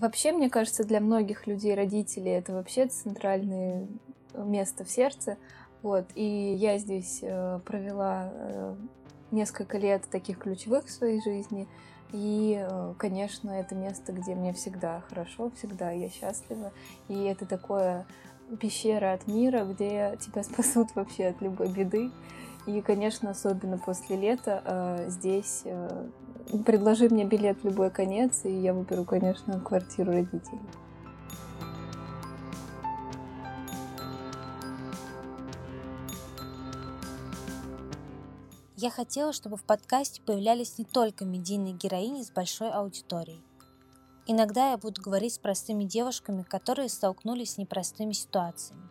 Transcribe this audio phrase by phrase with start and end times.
[0.00, 3.86] Вообще, мне кажется, для многих людей, родителей, это вообще центральное
[4.34, 5.36] место в сердце.
[5.82, 8.76] Вот, и я здесь э, провела э,
[9.30, 11.68] несколько лет таких ключевых в своей жизни.
[12.12, 16.72] И, э, конечно, это место, где мне всегда хорошо, всегда я счастлива.
[17.08, 18.06] И это такое
[18.58, 22.10] пещера от мира, где тебя спасут вообще от любой беды.
[22.64, 25.64] И, конечно, особенно после лета здесь
[26.64, 30.60] предложи мне билет в любой конец, и я выберу, конечно, квартиру родителей.
[38.76, 43.44] Я хотела, чтобы в подкасте появлялись не только медийные героини с большой аудиторией.
[44.26, 48.88] Иногда я буду говорить с простыми девушками, которые столкнулись с непростыми ситуациями.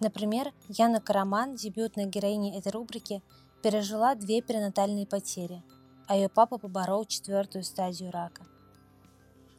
[0.00, 3.22] Например, Яна Караман, дебютная героиня этой рубрики,
[3.62, 5.62] пережила две перинатальные потери,
[6.12, 8.44] а ее папа поборол четвертую стадию рака.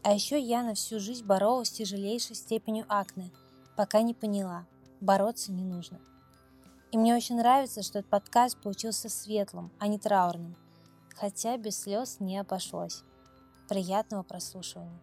[0.03, 3.31] А еще Яна всю жизнь боролась с тяжелейшей степенью акне,
[3.75, 4.65] пока не поняла,
[5.01, 5.99] бороться не нужно–
[6.93, 10.55] и мне очень нравится, что этот подкаст получился светлым, а не траурным.
[11.15, 13.01] Хотя без слез не обошлось.
[13.67, 15.01] Приятного прослушивания.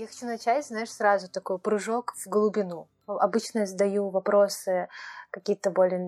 [0.00, 2.88] Я хочу начать, знаешь, сразу такой прыжок в глубину.
[3.06, 4.88] Обычно задаю вопросы
[5.30, 6.00] какие-то более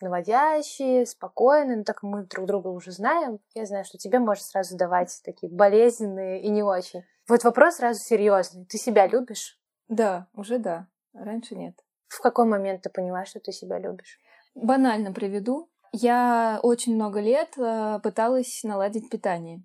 [0.00, 4.76] наводящие, спокойные, но так мы друг друга уже знаем, я знаю, что тебе может сразу
[4.76, 7.02] давать такие болезненные и не очень.
[7.26, 8.64] Вот вопрос сразу серьезный.
[8.66, 9.58] Ты себя любишь?
[9.88, 10.86] Да, уже да.
[11.14, 11.74] Раньше нет.
[12.06, 14.20] В какой момент ты поняла, что ты себя любишь?
[14.54, 15.68] Банально приведу.
[15.90, 19.64] Я очень много лет э, пыталась наладить питание.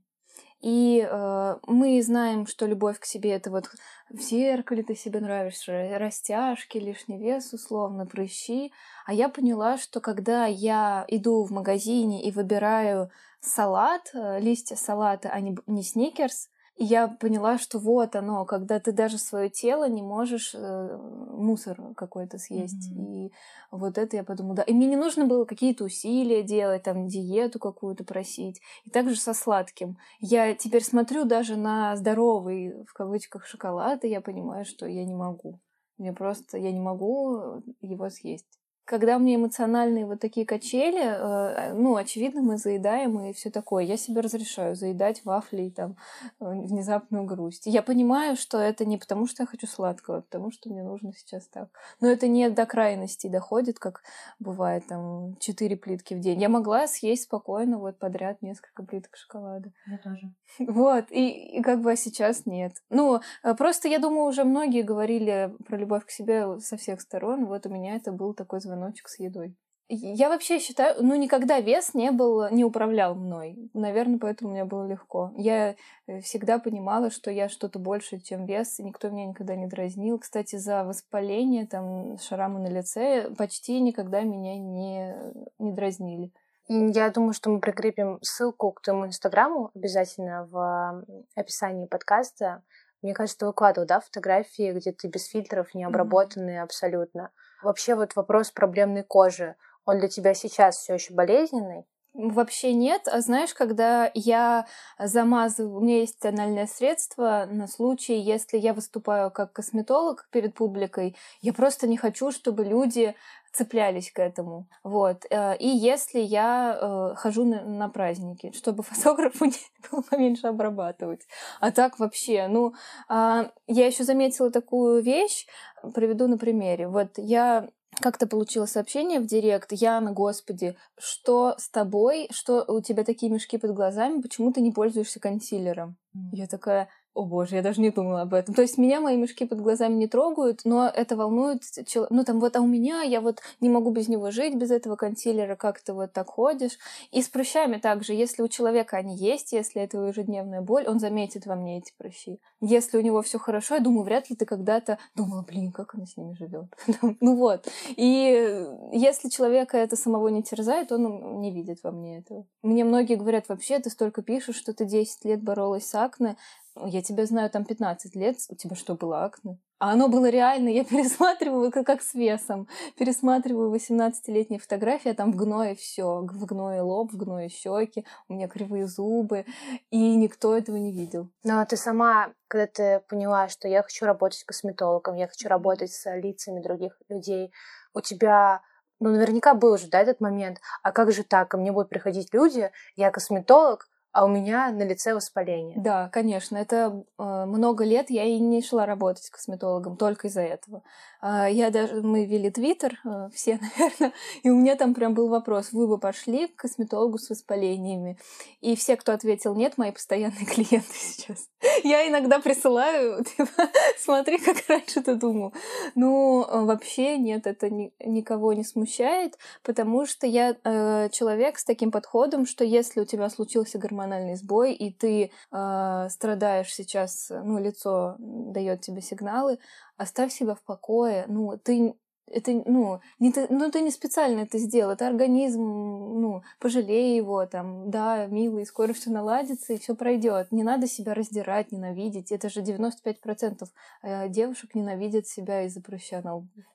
[0.62, 3.70] И э, мы знаем, что любовь к себе это вот
[4.10, 8.74] в зеркале ты себе нравишься, растяжки, лишний вес, условно, прыщи.
[9.06, 13.10] А я поняла, что когда я иду в магазине и выбираю
[13.40, 16.50] салат, э, листья салата, а не, не сникерс,
[16.80, 20.98] и я поняла, что вот оно, когда ты даже свое тело не можешь э,
[21.34, 22.90] мусор какой-то съесть.
[22.90, 23.26] Mm-hmm.
[23.28, 23.34] И
[23.70, 24.64] вот это я подумала, да.
[24.64, 28.62] И мне не нужно было какие-то усилия делать, там, диету какую-то просить.
[28.86, 29.98] И также со сладким.
[30.22, 35.14] Я теперь смотрю даже на здоровый, в кавычках, шоколад, и я понимаю, что я не
[35.14, 35.60] могу.
[35.98, 38.59] Мне просто, я не могу его съесть
[38.90, 43.84] когда у меня эмоциональные вот такие качели, э, ну, очевидно, мы заедаем и все такое.
[43.84, 45.96] Я себе разрешаю заедать вафли и там
[46.40, 47.68] э, внезапную грусть.
[47.68, 51.14] Я понимаю, что это не потому, что я хочу сладкого, а потому что мне нужно
[51.14, 51.70] сейчас так.
[52.02, 54.02] Но это не до крайности доходит, как
[54.40, 56.42] бывает там 4 плитки в день.
[56.42, 59.72] Я могла съесть спокойно вот подряд несколько плиток шоколада.
[59.86, 60.34] Я тоже.
[60.80, 62.74] Вот, и, и как бы а сейчас нет.
[62.90, 67.46] Ну, э, просто я думаю, уже многие говорили про любовь к себе со всех сторон.
[67.46, 69.56] Вот у меня это был такой звонок звоночек с едой.
[69.92, 73.58] Я вообще считаю, ну, никогда вес не был, не управлял мной.
[73.74, 75.32] Наверное, поэтому мне было легко.
[75.36, 75.76] Я
[76.06, 80.20] э, всегда понимала, что я что-то больше, чем вес, и никто меня никогда не дразнил.
[80.20, 85.16] Кстати, за воспаление, там, шрамы на лице почти никогда меня не,
[85.58, 86.32] не дразнили.
[86.68, 91.04] Я думаю, что мы прикрепим ссылку к твоему инстаграму обязательно в
[91.36, 92.62] описании подкаста.
[93.02, 96.64] Мне кажется, ты выкладывал, да, фотографии, где ты без фильтров, не обработанные mm-hmm.
[96.64, 97.32] абсолютно.
[97.62, 99.56] Вообще вот вопрос проблемной кожи,
[99.86, 101.86] он для тебя сейчас все еще болезненный?
[102.14, 103.04] Вообще нет.
[103.08, 104.66] А знаешь, когда я
[104.98, 111.16] замазываю, у меня есть тональное средство на случай, если я выступаю как косметолог перед публикой,
[111.42, 113.16] я просто не хочу, чтобы люди
[113.52, 114.68] цеплялись к этому.
[114.84, 115.26] Вот.
[115.30, 121.22] Э, и если я э, хожу на, на праздники, чтобы фотографу не было поменьше обрабатывать.
[121.60, 122.74] А так вообще, ну,
[123.10, 125.48] э, я еще заметила такую вещь,
[125.94, 126.88] приведу на примере.
[126.88, 127.70] Вот я
[128.02, 133.58] как-то получила сообщение в директ, Яна, господи, что с тобой, что у тебя такие мешки
[133.58, 135.98] под глазами, почему ты не пользуешься консилером?
[136.16, 136.20] Mm.
[136.32, 138.56] Я такая, о боже, я даже не думала об этом.
[138.56, 142.14] То есть меня мои мешки под глазами не трогают, но это волнует человека.
[142.14, 144.96] Ну там вот, а у меня я вот не могу без него жить, без этого
[144.96, 146.78] консилера, как ты вот так ходишь.
[147.12, 151.46] И с прыщами также, если у человека они есть, если это ежедневная боль, он заметит
[151.46, 152.40] во мне эти прыщи.
[152.62, 156.06] Если у него все хорошо, я думаю, вряд ли ты когда-то думала, блин, как она
[156.06, 156.68] с ними живет.
[157.20, 157.68] ну вот.
[157.98, 162.46] И если человека это самого не терзает, он не видит во мне этого.
[162.64, 166.38] Мне многие говорят, вообще ты столько пишешь, что ты 10 лет боролась с акне.
[166.86, 169.60] Я тебя знаю там 15 лет, у тебя что, было акне?
[169.80, 172.68] А оно было реально, я пересматриваю, как, как с весом.
[172.98, 178.34] Пересматриваю 18-летние фотографии, а там в гное все, в гное лоб, в гное щеки, у
[178.34, 179.46] меня кривые зубы,
[179.90, 181.30] и никто этого не видел.
[181.44, 186.16] Но ты сама, когда ты поняла, что я хочу работать косметологом, я хочу работать с
[186.16, 187.52] лицами других людей,
[187.94, 188.62] у тебя
[189.00, 190.60] ну, наверняка был уже, да, этот момент.
[190.84, 191.50] А как же так?
[191.50, 195.78] Ко мне будут приходить люди, я косметолог, а у меня на лице воспаление.
[195.78, 196.58] Да, конечно.
[196.58, 200.82] Это э, много лет я и не шла работать косметологом только из-за этого.
[201.22, 205.30] Э, я даже мы вели твиттер, э, все, наверное, и у меня там прям был
[205.30, 208.18] вопрос: вы бы пошли к косметологу с воспалениями?
[208.62, 211.48] И все, кто ответил нет, мои постоянные клиенты сейчас.
[211.84, 215.54] Я иногда присылаю, типа, смотри, как раньше ты думал.
[215.94, 221.64] Ну, э, вообще нет, это ни, никого не смущает, потому что я э, человек с
[221.64, 227.30] таким подходом, что если у тебя случился гормон гормональный сбой, и ты э, страдаешь сейчас,
[227.30, 229.60] ну, лицо дает тебе сигналы,
[229.98, 231.26] оставь себя в покое.
[231.28, 231.94] Ну, ты
[232.32, 237.46] это, ну, не ты, ну, ты не специально это сделал, это организм, ну, пожалей его,
[237.46, 240.52] там, да, милый, скоро все наладится и все пройдет.
[240.52, 242.32] Не надо себя раздирать, ненавидеть.
[242.32, 243.68] Это же 95%
[244.04, 246.20] э, девушек ненавидят себя из-за прыща.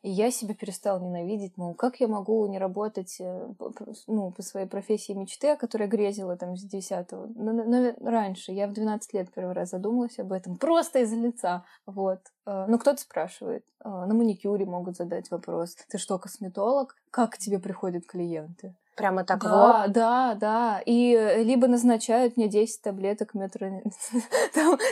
[0.02, 3.48] И я себя перестала ненавидеть, мол, как я могу не работать, э,
[4.06, 8.72] ну, по своей профессии мечты, о которой грезила там с 10-го, но, раньше, я в
[8.72, 12.20] 12 лет первый раз задумалась об этом, просто из-за лица, вот.
[12.46, 15.76] Э, ну, кто-то спрашивает, на маникюре могут задать вопрос.
[15.88, 16.96] Ты что, косметолог?
[17.10, 18.74] Как к тебе приходят клиенты?
[18.96, 19.92] Прямо так да, вот?
[19.92, 20.80] Да, да.
[20.86, 23.66] И э, либо назначают мне 10 таблеток метро...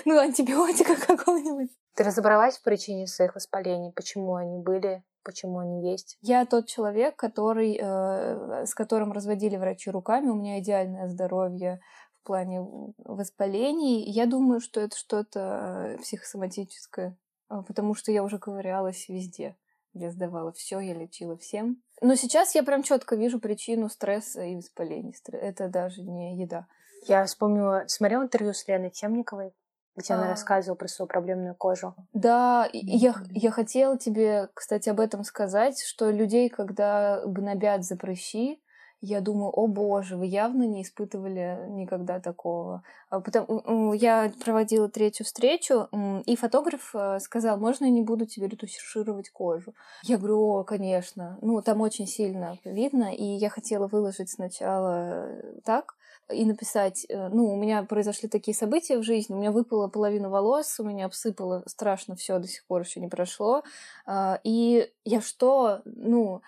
[0.05, 1.71] ну, антибиотика какого-нибудь.
[1.95, 3.93] Ты разобралась в причине своих воспалений?
[3.93, 5.05] Почему они были?
[5.23, 6.19] Почему они есть?
[6.21, 10.29] Я тот человек, который, э, с которым разводили врачи руками.
[10.29, 11.81] У меня идеальное здоровье
[12.23, 12.67] в плане
[12.99, 14.03] воспалений.
[14.11, 17.17] Я думаю, что это что-то э, психосоматическое,
[17.61, 19.57] потому что я уже ковырялась везде.
[19.93, 21.83] Я сдавала все, я лечила всем.
[22.01, 25.13] Но сейчас я прям четко вижу причину стресса и воспаления.
[25.33, 26.67] Это даже не еда.
[27.07, 29.53] Я вспомнила, смотрела интервью с Леной Темниковой,
[29.97, 30.17] где а...
[30.17, 31.95] она рассказывала про свою проблемную кожу.
[32.15, 38.62] Да, я, я хотела тебе, кстати, об этом сказать, что людей, когда гнобят за прыщи,
[39.03, 42.85] я думаю, о боже, вы явно не испытывали никогда такого.
[43.11, 45.89] А Потом, я проводила третью встречу,
[46.25, 49.75] и фотограф э, сказал, можно я не буду тебе ретушировать кожу?
[50.05, 51.37] Я говорю, о, конечно.
[51.43, 55.97] Ну, там очень сильно видно, и я хотела выложить сначала э, так,
[56.31, 60.31] и написать, э, ну, у меня произошли такие события в жизни, у меня выпала половина
[60.31, 63.65] волос, у меня обсыпало страшно все, до сих пор еще не прошло.
[64.07, 66.43] А, и я что, ну,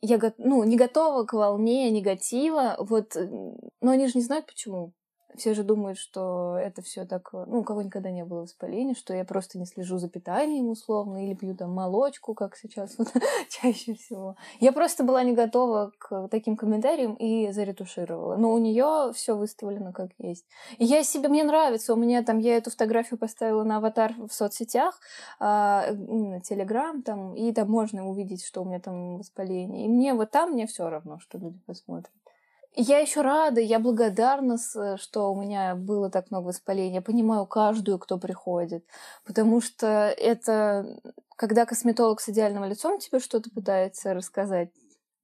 [0.00, 3.16] я ну, не готова к волне негатива, вот,
[3.80, 4.92] но они же не знают почему.
[5.36, 9.14] Все же думают, что это все так, ну, у кого никогда не было воспаления, что
[9.14, 13.08] я просто не слежу за питанием условно, или пью там молочку, как сейчас вот
[13.48, 14.36] чаще всего.
[14.60, 18.36] Я просто была не готова к таким комментариям и заретушировала.
[18.36, 20.44] Но у нее все выставлено как есть.
[20.78, 24.32] И я себе, мне нравится, у меня там, я эту фотографию поставила на аватар в
[24.32, 25.00] соцсетях,
[25.38, 29.86] а, на Телеграм там, и там можно увидеть, что у меня там воспаление.
[29.86, 32.10] И мне вот там, мне все равно, что люди посмотрят.
[32.74, 34.56] Я еще рада, я благодарна,
[34.96, 36.94] что у меня было так много воспалений.
[36.94, 38.86] Я понимаю каждую, кто приходит.
[39.26, 40.98] Потому что это,
[41.36, 44.70] когда косметолог с идеальным лицом тебе что-то пытается рассказать,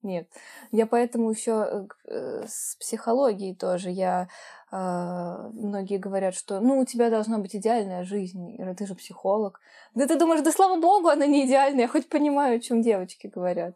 [0.02, 0.28] нет.
[0.70, 3.90] Я поэтому еще э, с психологией тоже.
[3.90, 4.28] Я
[4.70, 9.60] э, многие говорят, что ну у тебя должна быть идеальная жизнь, Ира, ты же психолог.
[9.94, 13.26] Да ты думаешь, да слава богу, она не идеальная, я хоть понимаю, о чем девочки
[13.26, 13.74] говорят.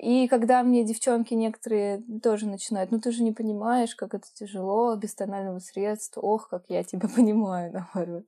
[0.00, 4.96] И когда мне девчонки некоторые тоже начинают, ну ты же не понимаешь, как это тяжело,
[4.96, 8.24] без тонального средства, ох, как я тебя понимаю, наоборот.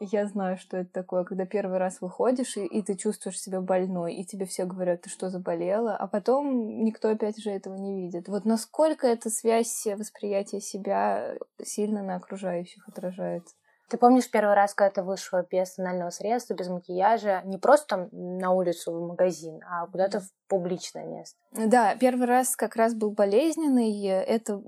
[0.00, 4.14] Я знаю, что это такое, когда первый раз выходишь, и, и ты чувствуешь себя больной,
[4.14, 8.28] и тебе все говорят, ты что, заболела, а потом никто опять же этого не видит.
[8.28, 13.54] Вот насколько эта связь восприятия себя сильно на окружающих отражается.
[13.88, 18.08] Ты помнишь первый раз, когда ты вышла без тонального средства, без макияжа, не просто там
[18.12, 21.38] на улицу в магазин, а куда-то в публичное место?
[21.52, 24.02] Да, первый раз как раз был болезненный.
[24.04, 24.60] Это,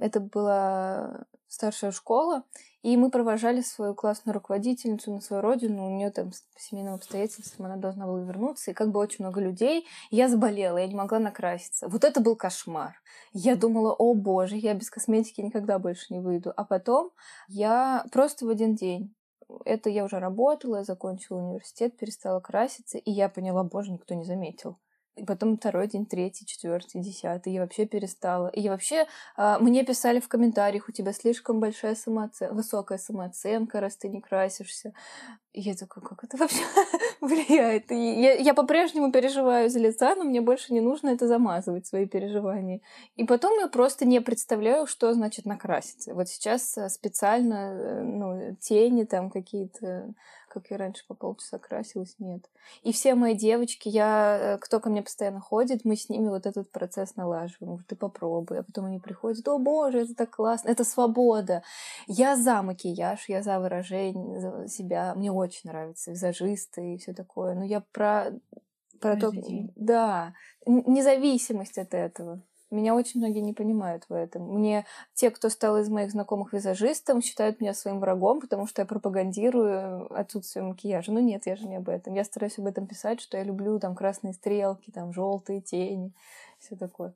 [0.00, 2.44] это была старшая школа,
[2.82, 5.86] и мы провожали свою классную руководительницу на свою родину.
[5.86, 8.70] У нее там по семейным обстоятельствам она должна была вернуться.
[8.70, 9.86] И как бы очень много людей.
[10.10, 11.88] Я заболела, я не могла накраситься.
[11.88, 13.00] Вот это был кошмар.
[13.32, 16.52] Я думала, о боже, я без косметики никогда больше не выйду.
[16.56, 17.10] А потом
[17.48, 19.14] я просто в один день
[19.64, 24.24] это я уже работала, я закончила университет, перестала краситься, и я поняла, боже, никто не
[24.24, 24.78] заметил.
[25.18, 27.52] И потом второй день, третий, четвертый, десятый.
[27.52, 28.48] Я вообще перестала.
[28.48, 29.06] И вообще...
[29.36, 34.20] А, мне писали в комментариях, у тебя слишком большая самооценка, высокая самооценка, раз ты не
[34.20, 34.92] красишься.
[35.52, 36.62] И я такая, как это вообще
[37.20, 37.90] влияет?
[37.90, 42.80] Я, я по-прежнему переживаю из лица, но мне больше не нужно это замазывать, свои переживания.
[43.16, 46.14] И потом я просто не представляю, что значит накраситься.
[46.14, 50.14] Вот сейчас э, специально, э, ну, тени там какие-то
[50.48, 52.50] как я раньше по полчаса красилась, нет.
[52.82, 56.46] И все мои девочки, я, э, кто ко мне постоянно ходит, мы с ними вот
[56.46, 57.84] этот процесс налаживаем.
[57.88, 58.60] Ты попробуй.
[58.60, 61.62] А потом они приходят, о боже, это так классно, это свобода.
[62.06, 65.14] Я за макияж, я за выражение за себя.
[65.14, 67.54] Мне очень нравятся визажисты и все такое.
[67.54, 68.32] Но я про,
[69.00, 69.32] про то...
[69.76, 70.34] Да,
[70.66, 72.42] независимость от этого.
[72.70, 74.42] Меня очень многие не понимают в этом.
[74.42, 74.84] Мне
[75.14, 80.12] те, кто стал из моих знакомых визажистом, считают меня своим врагом, потому что я пропагандирую
[80.14, 81.12] отсутствие макияжа.
[81.12, 82.14] Ну нет, я же не об этом.
[82.14, 86.12] Я стараюсь об этом писать, что я люблю там красные стрелки, там желтые тени,
[86.58, 87.14] все такое.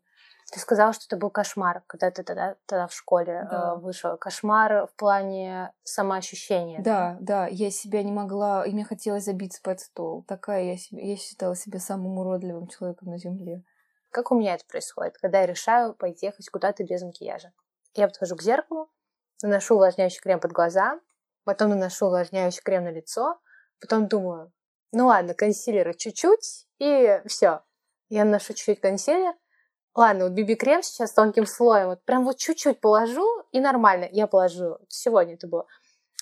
[0.52, 3.72] Ты сказала, что это был кошмар, когда ты тогда, тогда в школе э, да.
[3.74, 4.18] э, вышел.
[4.18, 6.82] Кошмар в плане самоощущения.
[6.82, 10.24] Да, да, я себя не могла, и мне хотелось забиться под стол.
[10.28, 13.62] Такая я, себе, я считала себя самым уродливым человеком на земле.
[14.12, 17.52] Как у меня это происходит, когда я решаю пойти ехать куда-то без макияжа?
[17.94, 18.90] Я подхожу к зеркалу,
[19.42, 21.00] наношу увлажняющий крем под глаза,
[21.44, 23.40] потом наношу увлажняющий крем на лицо,
[23.80, 24.52] потом думаю,
[24.92, 27.62] ну ладно, консилера чуть-чуть, и все.
[28.10, 29.34] Я наношу чуть-чуть консилер,
[29.94, 34.08] Ладно, вот BB-крем сейчас тонким слоем, вот прям вот чуть-чуть положу, и нормально.
[34.10, 35.66] Я положу, сегодня это было.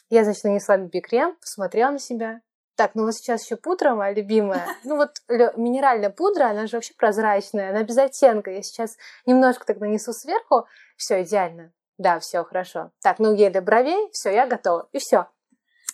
[0.08, 2.40] Я, значит, нанесла BB-крем, посмотрела на себя,
[2.80, 4.66] так, ну вот сейчас еще пудра моя любимая.
[4.84, 8.50] Ну вот минеральная пудра, она же вообще прозрачная, она без оттенка.
[8.50, 8.96] Я сейчас
[9.26, 11.74] немножко так нанесу сверху, все идеально.
[11.98, 12.90] Да, все хорошо.
[13.02, 14.88] Так, ну гель для бровей, все, я готова.
[14.92, 15.26] И все.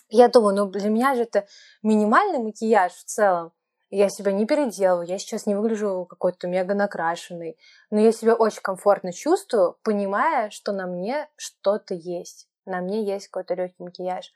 [0.07, 1.45] Я думаю, ну для меня же это
[1.83, 3.51] минимальный макияж в целом.
[3.89, 7.57] Я себя не переделываю, я сейчас не выгляжу какой-то мега накрашенный,
[7.89, 12.47] но я себя очень комфортно чувствую, понимая, что на мне что-то есть.
[12.65, 14.31] На мне есть какой-то легкий макияж.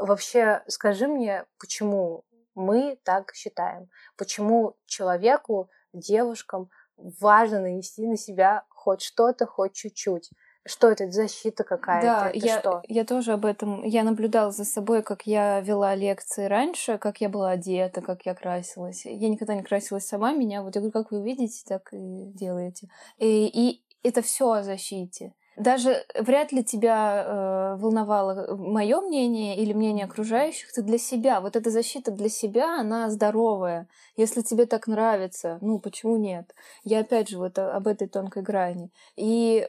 [0.00, 3.88] Вообще, скажи мне, почему мы так считаем?
[4.16, 10.30] Почему человеку, девушкам важно нанести на себя хоть что-то, хоть чуть-чуть?
[10.66, 12.06] Что это, защита какая-то?
[12.06, 12.82] Да, это я, что?
[12.86, 17.30] я тоже об этом, я наблюдала за собой, как я вела лекции раньше, как я
[17.30, 19.06] была одета, как я красилась.
[19.06, 22.88] Я никогда не красилась сама, меня вот, я говорю, как вы видите, так и делаете.
[23.16, 29.72] И, и это все о защите даже вряд ли тебя э, волновало мое мнение или
[29.72, 31.40] мнение окружающих, ты для себя.
[31.40, 33.88] Вот эта защита для себя, она здоровая.
[34.16, 36.54] Если тебе так нравится, ну почему нет?
[36.84, 38.90] Я опять же вот об этой тонкой грани.
[39.16, 39.68] И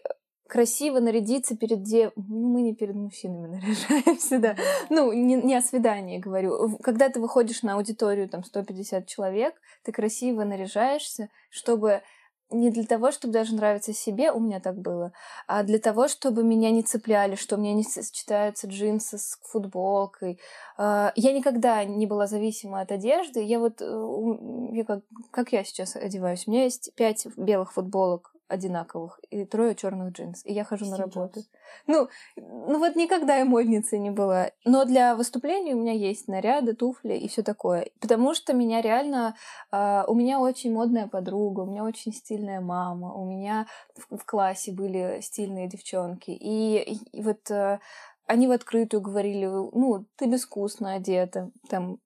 [0.51, 2.11] красиво нарядиться перед дев...
[2.17, 4.55] Ну, мы не перед мужчинами наряжаемся, да.
[4.89, 6.77] Ну, не, не о свидании говорю.
[6.83, 12.01] Когда ты выходишь на аудиторию, там, 150 человек, ты красиво наряжаешься, чтобы
[12.51, 15.13] не для того, чтобы даже нравиться себе, у меня так было,
[15.47, 20.39] а для того, чтобы меня не цепляли, что меня не сочетаются джинсы с футболкой.
[20.77, 23.41] А, я никогда не была зависима от одежды.
[23.43, 28.30] Я вот, э, я как, как я сейчас одеваюсь, у меня есть пять белых футболок
[28.51, 30.45] одинаковых и трое черных джинс.
[30.45, 31.39] И я хожу Стив на работу.
[31.39, 31.49] Джобс.
[31.87, 34.51] Ну, ну вот никогда я модницей не была.
[34.65, 37.89] Но для выступлений у меня есть наряды, туфли и все такое.
[37.99, 39.35] Потому что меня реально...
[39.71, 44.25] Э, у меня очень модная подруга, у меня очень стильная мама, у меня в, в
[44.25, 46.31] классе были стильные девчонки.
[46.31, 47.79] И, и вот э,
[48.27, 51.99] они в открытую говорили, ну, ты безвкусно одета, там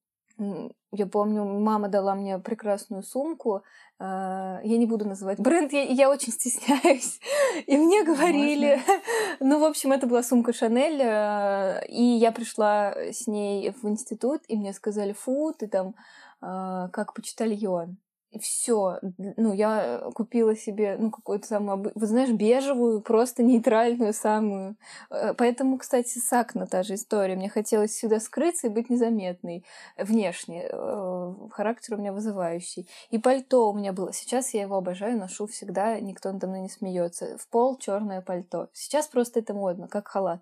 [0.92, 3.63] я помню, мама дала мне прекрасную сумку.
[4.00, 7.20] А, я не буду называть бренд, я, я очень стесняюсь.
[7.68, 8.80] И мне говорили...
[9.39, 11.01] ну, в общем, это была сумка Шанель.
[11.04, 15.96] А, и я пришла с ней в институт, и мне сказали, фу, ты там
[16.42, 17.98] а, как почтальон
[18.39, 24.75] все, ну, я купила себе, ну, какую-то самую, вы знаешь, бежевую, просто нейтральную самую.
[25.10, 27.36] Э, поэтому, кстати, сакна та же история.
[27.36, 29.63] Мне хотелось сюда скрыться и быть незаметной
[29.98, 30.68] внешне.
[30.72, 32.88] Э, характер у меня вызывающий.
[33.10, 34.13] И пальто у меня было.
[34.13, 37.38] Сейчас я его обожаю, ношу всегда, никто надо мной не смеется.
[37.38, 38.70] В пол черное пальто.
[38.74, 40.42] Сейчас просто это модно, как халат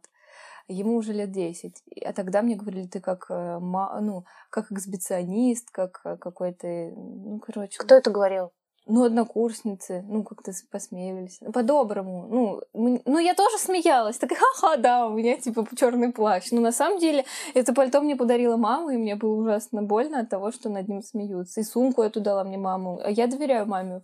[0.67, 1.83] ему уже лет 10.
[2.05, 7.77] А тогда мне говорили, ты как, э, ну, как эксбиционист, как э, какой-то, ну, короче.
[7.79, 8.51] Кто это говорил?
[8.85, 11.39] Ну, однокурсницы, ну, как-то посмеялись.
[11.53, 12.27] По-доброму.
[12.29, 14.17] Ну, ну, я тоже смеялась.
[14.17, 16.51] Так, ха-ха, да, у меня, типа, черный плащ.
[16.51, 20.29] Но на самом деле это пальто мне подарила мама, и мне было ужасно больно от
[20.29, 21.61] того, что над ним смеются.
[21.61, 22.99] И сумку эту дала мне маму.
[23.01, 24.01] А я доверяю маме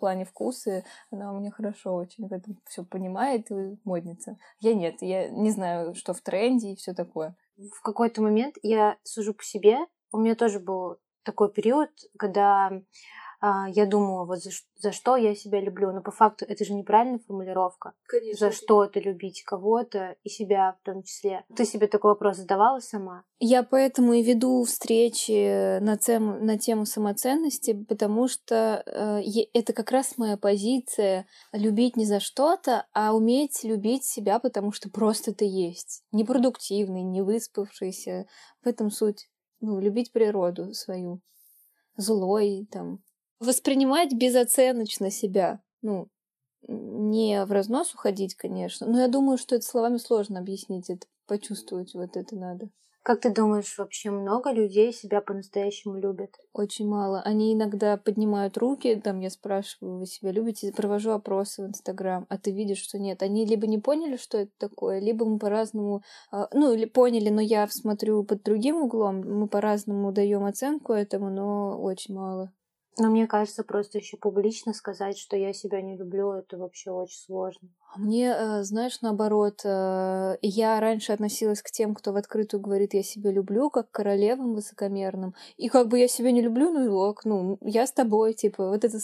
[0.00, 4.36] плане вкусы, она у меня хорошо очень в этом все понимает и модница.
[4.58, 7.36] Я нет, я не знаю, что в тренде и все такое.
[7.56, 9.78] В какой-то момент я сужу по себе.
[10.12, 12.72] У меня тоже был такой период, когда
[13.42, 15.92] я думаю, вот за, за что я себя люблю.
[15.92, 17.94] Но по факту это же неправильная формулировка.
[18.06, 18.48] Конечно.
[18.48, 21.44] За что это любить кого-то и себя в том числе.
[21.56, 23.24] Ты себе такой вопрос задавала сама?
[23.38, 29.22] Я поэтому и веду встречи на, тему, на тему самоценности, потому что э,
[29.54, 34.90] это как раз моя позиция любить не за что-то, а уметь любить себя, потому что
[34.90, 36.04] просто ты есть.
[36.12, 38.26] Непродуктивный, не выспавшийся.
[38.62, 39.30] В этом суть.
[39.60, 41.20] Ну, любить природу свою.
[41.96, 43.00] Злой, там,
[43.40, 45.60] воспринимать безоценочно себя.
[45.82, 46.08] Ну,
[46.68, 51.94] не в разнос уходить, конечно, но я думаю, что это словами сложно объяснить, это почувствовать
[51.94, 52.68] вот это надо.
[53.02, 56.36] Как ты думаешь, вообще много людей себя по-настоящему любят?
[56.52, 57.22] Очень мало.
[57.22, 62.36] Они иногда поднимают руки, там я спрашиваю, вы себя любите, провожу опросы в Инстаграм, а
[62.36, 63.22] ты видишь, что нет.
[63.22, 67.40] Они либо не поняли, что это такое, либо мы по-разному, а, ну или поняли, но
[67.40, 72.52] я смотрю под другим углом, мы по-разному даем оценку этому, но очень мало.
[72.98, 77.18] Но мне кажется, просто еще публично сказать, что я себя не люблю, это вообще очень
[77.18, 77.68] сложно.
[77.94, 82.94] А мне, э, знаешь, наоборот, э, я раньше относилась к тем, кто в открытую говорит,
[82.94, 85.34] я себя люблю, как королевам высокомерным.
[85.56, 88.68] И как бы я себя не люблю, ну и ок, ну, я с тобой, типа,
[88.68, 88.98] вот это,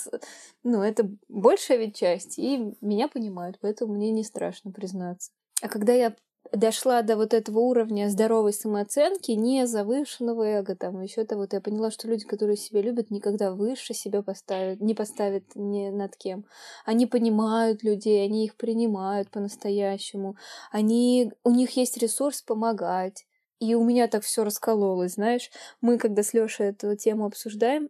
[0.62, 5.31] ну, это большая ведь часть, и меня понимают, поэтому мне не страшно признаться.
[5.62, 6.14] А когда я
[6.52, 11.60] дошла до вот этого уровня здоровой самооценки, не завышенного эго, там еще то вот я
[11.60, 16.44] поняла, что люди, которые себя любят, никогда выше себя поставят, не поставят ни над кем.
[16.84, 20.36] Они понимают людей, они их принимают по-настоящему,
[20.70, 23.26] они, у них есть ресурс помогать.
[23.58, 25.50] И у меня так все раскололось, знаешь.
[25.80, 27.88] Мы, когда с Лешей эту тему обсуждаем,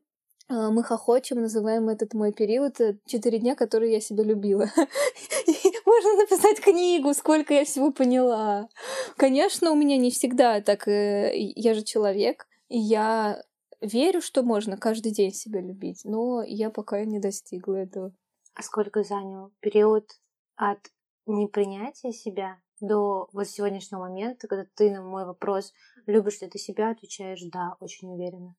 [0.48, 4.70] а, мы хохочем, называем этот мой период э, четыре дня, которые я себя любила.
[5.86, 8.68] Можно написать книгу, сколько я всего поняла.
[9.16, 10.88] Конечно, у меня не всегда так.
[10.88, 13.40] Э, я же человек, и я
[13.80, 18.12] верю, что можно каждый день себя любить, но я пока не достигла этого.
[18.54, 20.10] А сколько занял период
[20.56, 20.80] от
[21.26, 25.72] непринятия себя до вот сегодняшнего момента, когда ты на мой вопрос,
[26.06, 28.56] любишь ли ты себя, отвечаешь «да», очень уверенно.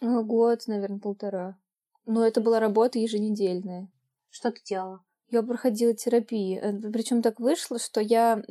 [0.00, 1.58] Год, наверное, полтора.
[2.06, 3.90] Но это была работа еженедельная.
[4.30, 5.04] Что ты делала?
[5.30, 6.58] Я проходила терапии.
[6.58, 8.42] Э, Причем так вышло, что я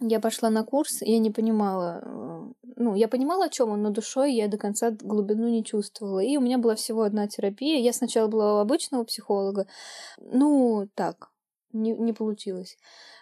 [0.00, 3.90] я пошла на курс, я не понимала, э, ну, я понимала, о чем он, но
[3.90, 6.20] душой я до конца глубину не чувствовала.
[6.20, 7.80] И у меня была всего одна терапия.
[7.80, 9.66] Я сначала была у обычного психолога.
[10.18, 11.30] Ну, так,
[11.72, 12.76] не, не получилось.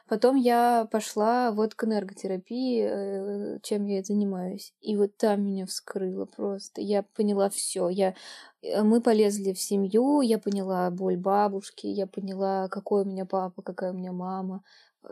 [0.09, 4.73] Потом я пошла вот к энерготерапии, э, чем я занимаюсь.
[4.81, 6.81] И вот там меня вскрыло просто.
[6.81, 7.89] Я поняла все.
[7.89, 8.15] Я...
[8.63, 13.63] Э, мы полезли в семью, я поняла боль бабушки, я поняла, какой у меня папа,
[13.63, 14.63] какая у меня мама.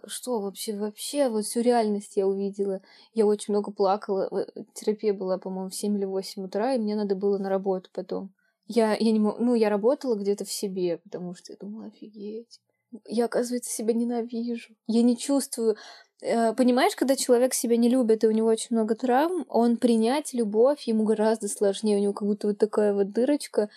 [0.06, 2.80] Что вообще, вообще, вот всю реальность я увидела.
[3.14, 4.46] Я очень много плакала.
[4.74, 8.32] Терапия была, по-моему, в 7 или 8 утра, и мне надо было на работу потом.
[8.66, 12.60] Я, я не мог, ну, я работала где-то в себе, потому что я думала, офигеть
[13.06, 14.74] я, оказывается, себя ненавижу.
[14.86, 15.76] Я не чувствую...
[16.22, 20.32] Э, понимаешь, когда человек себя не любит, и у него очень много травм, он принять
[20.32, 21.98] любовь ему гораздо сложнее.
[21.98, 23.68] У него как будто вот такая вот дырочка.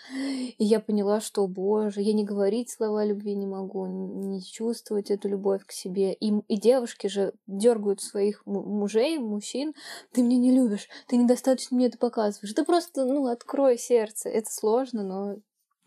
[0.57, 5.27] И я поняла, что, боже, я не говорить слова любви не могу, не чувствовать эту
[5.27, 6.13] любовь к себе.
[6.13, 9.73] И, и девушки же дергают своих мужей, мужчин.
[10.13, 12.53] Ты меня не любишь, ты недостаточно мне это показываешь.
[12.53, 14.29] Ты просто, ну, открой сердце.
[14.29, 15.35] Это сложно, но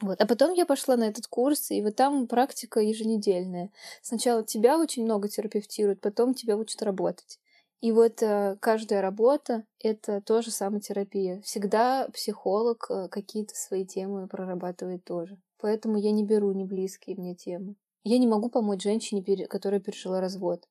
[0.01, 0.21] вот.
[0.21, 3.71] А потом я пошла на этот курс, и вот там практика еженедельная.
[4.03, 7.39] Сначала тебя очень много терапевтируют, потом тебя учат работать.
[7.81, 11.41] И вот э, каждая работа— это тоже самотерапия.
[11.41, 15.39] Всегда психолог э, какие-то свои темы прорабатывает тоже.
[15.59, 17.77] Поэтому я не беру не близкие мне темы.
[18.05, 20.67] Я не могу помочь женщине, которая пережила развод.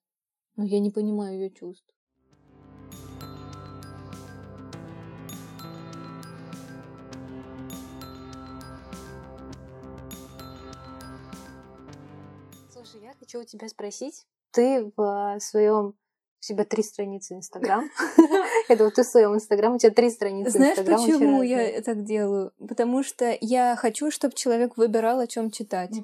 [0.56, 1.88] Но я не понимаю ее чувств.
[13.30, 14.26] Хочу у тебя спросить.
[14.52, 15.94] Ты в своем
[16.42, 17.89] у тебя три страницы Инстаграм.
[18.70, 22.54] Это вот ты в своем Инстаграм, у тебя три страницы Знаешь, почему я так делаю?
[22.65, 25.96] Потому что я хочу, чтобы человек выбирал, о чем читать.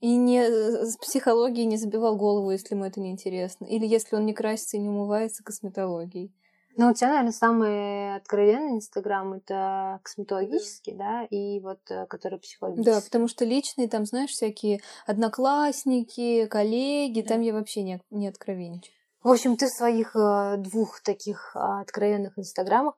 [0.00, 3.64] И не э, с психологией не забивал голову, если ему это не интересно.
[3.64, 6.30] Или если он не красится и не умывается косметологией.
[6.78, 12.88] Ну, у тебя, наверное, самый откровенный Инстаграм это косметологический, да, и вот э, который психологический.
[12.88, 17.30] Да, потому что личные там, знаешь, всякие одноклассники, коллеги, да.
[17.30, 18.94] там я вообще не, не откровенничаю.
[19.24, 22.94] В общем, ты в своих э, двух таких э, откровенных Инстаграмах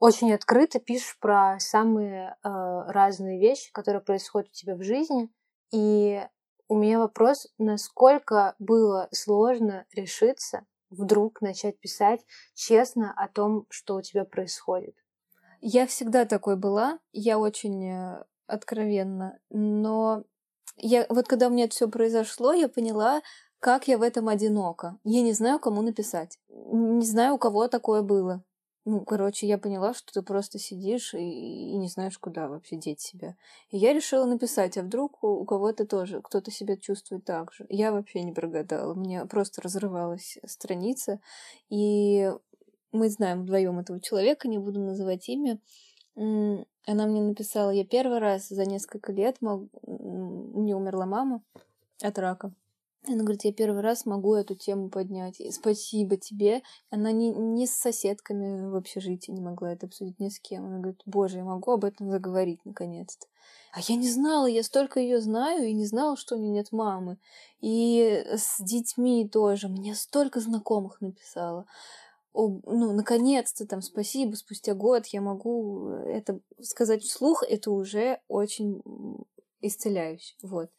[0.00, 2.48] очень открыто пишешь про самые э,
[2.88, 5.30] разные вещи, которые происходят у тебя в жизни.
[5.72, 6.20] И
[6.66, 12.20] у меня вопрос, насколько было сложно решиться вдруг начать писать
[12.54, 14.94] честно о том, что у тебя происходит?
[15.60, 16.98] Я всегда такой была.
[17.12, 17.88] Я очень...
[17.88, 19.38] Э, откровенно.
[19.50, 20.24] Но
[20.76, 23.22] я вот когда у меня это все произошло, я поняла,
[23.58, 24.98] как я в этом одинока.
[25.04, 26.38] Я не знаю, кому написать.
[26.48, 28.44] Не знаю, у кого такое было.
[28.84, 33.00] Ну, короче, я поняла, что ты просто сидишь и, и не знаешь, куда вообще деть
[33.00, 33.36] себя.
[33.70, 37.64] И я решила написать, а вдруг у, у кого-то тоже, кто-то себя чувствует так же.
[37.68, 38.94] Я вообще не прогадала.
[38.94, 41.20] Мне просто разрывалась страница.
[41.70, 42.32] И
[42.90, 45.60] мы знаем вдвоем этого человека, не буду называть имя.
[46.16, 49.68] Она мне написала, я первый раз за несколько лет, мог...
[49.82, 51.42] у умерла мама
[52.02, 52.52] от рака.
[53.06, 55.40] Она говорит, я первый раз могу эту тему поднять.
[55.40, 56.62] И спасибо тебе.
[56.88, 60.66] Она не, не с соседками в общежитии не могла это обсудить ни с кем.
[60.66, 63.26] Она говорит, боже, я могу об этом заговорить наконец-то.
[63.72, 66.70] А я не знала, я столько ее знаю и не знала, что у нее нет
[66.70, 67.18] мамы.
[67.60, 69.68] И с детьми тоже.
[69.68, 71.66] Мне столько знакомых написала.
[72.32, 78.80] О, ну, наконец-то, там, спасибо, спустя год я могу это сказать вслух, это уже очень
[79.60, 80.70] исцеляюще, вот.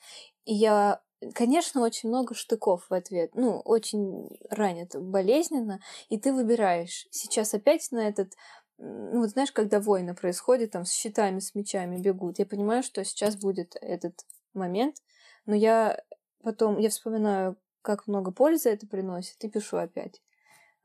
[0.45, 1.01] И я
[1.33, 3.35] Конечно, очень много штыков в ответ.
[3.35, 5.79] Ну, очень ранит, болезненно.
[6.09, 7.07] И ты выбираешь.
[7.11, 8.33] Сейчас опять на этот...
[8.77, 12.39] Ну, вот знаешь, когда войны происходят, там, с щитами, с мечами бегут.
[12.39, 14.15] Я понимаю, что сейчас будет этот
[14.53, 14.97] момент.
[15.45, 16.01] Но я
[16.41, 16.79] потом...
[16.79, 20.21] Я вспоминаю, как много пользы это приносит, и пишу опять.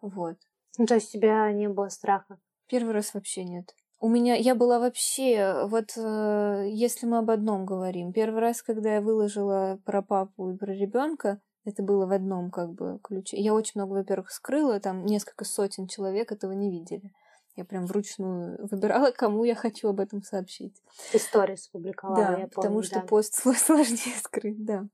[0.01, 0.37] Вот.
[0.77, 2.39] Ну, то есть у тебя не было страха?
[2.67, 3.75] Первый раз вообще нет.
[4.01, 8.95] У меня, я была вообще, вот э, если мы об одном говорим, первый раз, когда
[8.95, 13.39] я выложила про папу и про ребенка, это было в одном как бы ключе.
[13.39, 17.13] Я очень много, во-первых, скрыла, там несколько сотен человек этого не видели.
[17.57, 20.81] Я прям вручную выбирала, кому я хочу об этом сообщить.
[21.13, 23.07] История публиковала, да, я помню, потому что да.
[23.07, 24.87] пост сложнее скрыть, да.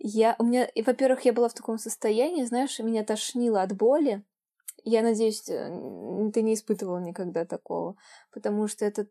[0.00, 4.24] Я, у меня, и, во-первых, я была в таком состоянии, знаешь, меня тошнило от боли,
[4.88, 7.96] я надеюсь, э, ты не испытывал никогда такого,
[8.32, 9.06] потому что это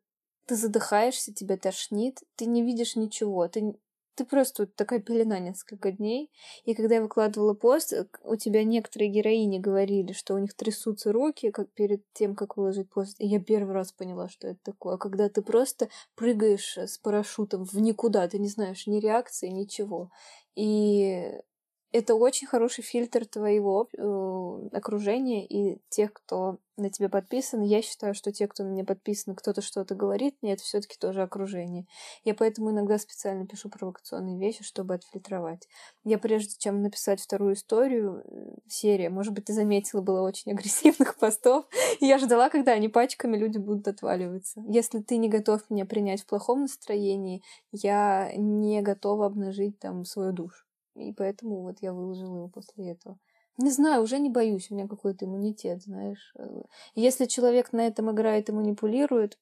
[0.46, 3.76] ты задыхаешься, тебя тошнит, ты не видишь ничего, ты,
[4.16, 6.32] ты просто вот такая пелена несколько дней.
[6.63, 11.12] И когда я выкладывала пост, э, у тебя некоторые героини говорили, что у них трясутся
[11.12, 13.16] руки как перед тем, как выложить пост.
[13.20, 14.98] И я первый раз поняла, что это такое.
[14.98, 20.10] Когда ты просто прыгаешь с парашютом в никуда, ты не знаешь ни реакции, ничего.
[20.56, 21.42] И
[21.91, 27.62] это очень хороший фильтр твоего э, окружения и тех, кто на тебя подписан.
[27.62, 31.23] Я считаю, что те, кто на меня подписан, кто-то что-то говорит мне, это все-таки тоже
[31.23, 31.88] окружение.
[32.23, 35.67] Я поэтому иногда специально пишу провокационные вещи, чтобы отфильтровать.
[36.04, 41.17] Я прежде чем написать вторую историю, э, серия, может быть, ты заметила, было очень агрессивных
[41.17, 41.65] постов.
[42.02, 44.62] И я ждала, когда они пачками люди будут отваливаться.
[44.67, 50.34] Если ты не готов меня принять в плохом настроении, я не готова обнажить там свою
[50.34, 50.67] душу.
[50.98, 53.18] И поэтому вот я выложила его после этого.
[53.58, 56.34] Не знаю, уже не боюсь, у меня какой-то иммунитет, знаешь.
[56.38, 56.62] Э,
[56.96, 59.38] если человек на этом играет и манипулирует,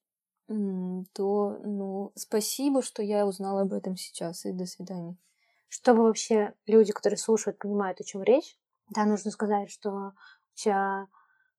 [0.47, 5.17] то, ну, спасибо, что я узнала об этом сейчас, и до свидания.
[5.69, 8.55] Чтобы вообще люди, которые слушают, понимают, о чем речь,
[8.91, 11.07] да, нужно сказать, что у тебя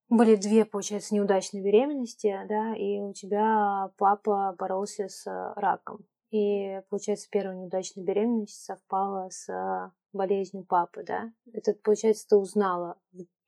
[0.09, 5.25] были две, получается, неудачные беременности, да, и у тебя папа боролся с
[5.57, 6.07] раком.
[6.31, 11.33] И, получается, первая неудачная беременность совпала с а, болезнью папы, да?
[11.53, 12.99] Это, получается, ты узнала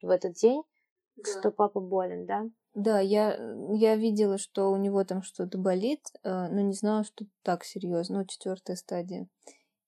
[0.01, 0.63] в этот день,
[1.17, 1.23] да.
[1.29, 2.49] что папа болен, да?
[2.73, 3.37] Да, я,
[3.73, 8.19] я видела, что у него там что-то болит, э, но не знала, что так серьезно,
[8.19, 9.27] ну, четвертая стадия.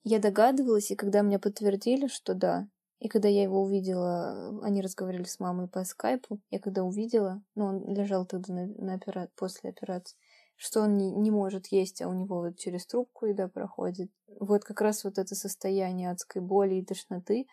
[0.04, 2.68] Я догадывалась, и когда мне подтвердили, что да,
[3.00, 7.66] и когда я его увидела, они разговаривали с мамой по скайпу, я когда увидела, ну,
[7.66, 9.30] он лежал тогда на, на опера...
[9.36, 10.18] после операции,
[10.56, 14.12] что он не, не может есть, а у него вот через трубку еда проходит.
[14.40, 17.48] Вот как раз вот это состояние адской боли и тошноты,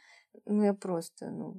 [0.45, 1.57] ну я просто, ну,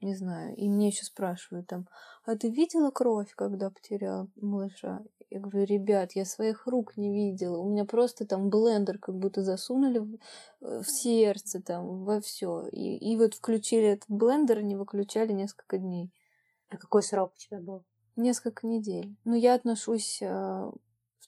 [0.00, 0.54] не знаю.
[0.56, 1.88] И мне еще спрашивают там,
[2.24, 5.02] а ты видела кровь, когда потеряла малыша?
[5.30, 7.58] Я говорю, ребят, я своих рук не видела.
[7.58, 10.14] У меня просто там блендер как будто засунули в,
[10.62, 12.66] э, в сердце, там, во все.
[12.68, 16.10] И, и вот включили этот блендер, не выключали несколько дней.
[16.70, 17.84] А какой срок у тебя был?
[18.18, 19.16] Несколько недель.
[19.24, 20.72] Но я отношусь а,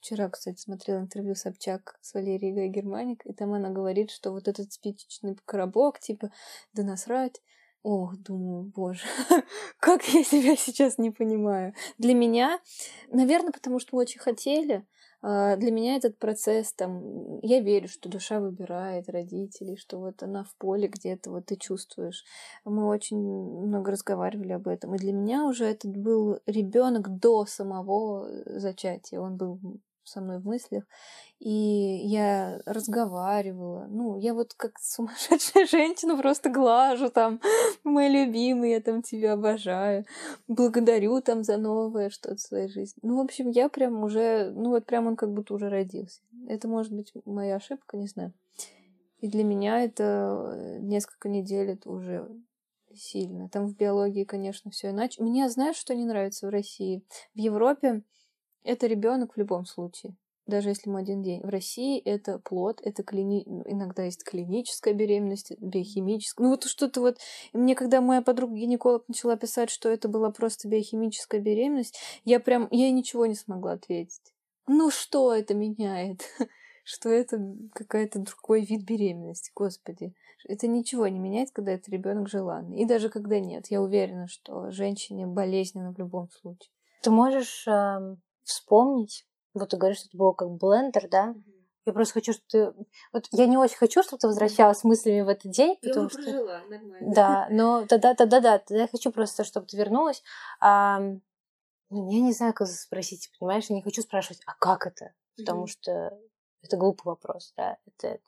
[0.01, 4.73] Вчера, кстати, смотрела интервью Собчак с Валерией Германик, и там она говорит, что вот этот
[4.73, 6.31] спичечный коробок, типа,
[6.73, 7.43] да насрать.
[7.83, 9.05] Ох, думаю, боже,
[9.79, 11.75] как я себя сейчас не понимаю.
[11.99, 12.61] Для меня,
[13.09, 14.87] наверное, потому что мы очень хотели,
[15.23, 20.55] для меня этот процесс, там, я верю, что душа выбирает родителей, что вот она в
[20.57, 22.25] поле где-то, вот ты чувствуешь.
[22.65, 24.95] Мы очень много разговаривали об этом.
[24.95, 29.21] И для меня уже этот был ребенок до самого зачатия.
[29.21, 29.59] Он был
[30.11, 30.85] со мной в мыслях.
[31.39, 33.87] И я разговаривала.
[33.89, 37.41] Ну, я вот как сумасшедшая женщина просто глажу там.
[37.85, 40.05] Мой любимый, я там тебя обожаю.
[40.49, 43.01] Благодарю там за новое что-то в своей жизни.
[43.03, 46.21] Ну, в общем, я прям уже, ну вот прям он как будто уже родился.
[46.49, 48.33] Это может быть моя ошибка, не знаю.
[49.21, 52.29] И для меня это э, несколько недель, это уже
[52.95, 53.49] сильно.
[53.49, 55.23] Там в биологии, конечно, все иначе.
[55.23, 57.05] Мне, знаешь, что не нравится в России?
[57.35, 58.03] В Европе
[58.65, 60.17] это ребенок в любом случае.
[60.47, 61.43] Даже если ему один день.
[61.43, 63.45] В России это плод, это клини...
[63.47, 66.45] Ну, иногда есть клиническая беременность, биохимическая.
[66.45, 67.19] Ну вот что-то вот...
[67.53, 72.67] Мне, когда моя подруга-гинеколог начала писать, что это была просто биохимическая беременность, я прям...
[72.73, 74.35] Я ничего не смогла ответить.
[74.67, 76.23] Ну что это меняет?
[76.85, 77.39] что это
[77.73, 80.15] какая-то другой вид беременности, господи.
[80.49, 82.79] Это ничего не меняет, когда это ребенок желанный.
[82.79, 83.67] И даже когда нет.
[83.69, 86.73] Я уверена, что женщине болезненно в любом случае.
[87.03, 88.17] Ты можешь э,
[88.51, 91.35] вспомнить, вот ты говоришь, что это было как блендер, да?
[91.87, 92.87] Я просто хочу, чтобы ты...
[93.13, 96.09] Вот я не очень хочу, чтобы ты возвращалась с мыслями в этот день, потому я
[96.11, 96.23] что...
[96.23, 97.15] прожила, нормально.
[97.15, 100.23] Да, но тогда, тогда, да, тогда я хочу просто, чтобы ты вернулась.
[100.61, 101.01] А,
[101.89, 103.67] ну, я не знаю, как спросить, понимаешь?
[103.69, 105.15] Я не хочу спрашивать, а как это?
[105.37, 105.69] Потому mm-hmm.
[105.69, 106.19] что
[106.63, 107.79] это глупый вопрос, да.
[107.87, 108.21] Это,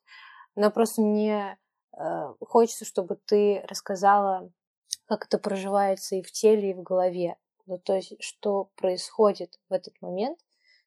[0.56, 1.58] но просто мне
[1.96, 4.50] э, хочется, чтобы ты рассказала,
[5.06, 7.37] как это проживается и в теле, и в голове.
[7.72, 10.38] Ну, то есть, что происходит в этот момент.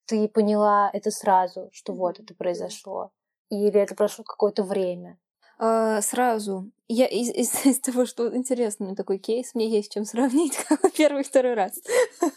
[0.05, 3.11] Ты поняла это сразу, что вот это произошло.
[3.49, 5.17] Или это прошло какое-то время.
[5.57, 6.69] А, сразу.
[6.87, 10.55] Я из, из, из того, что интересно, мне такой кейс, мне есть чем сравнить,
[10.95, 11.73] первый и второй раз.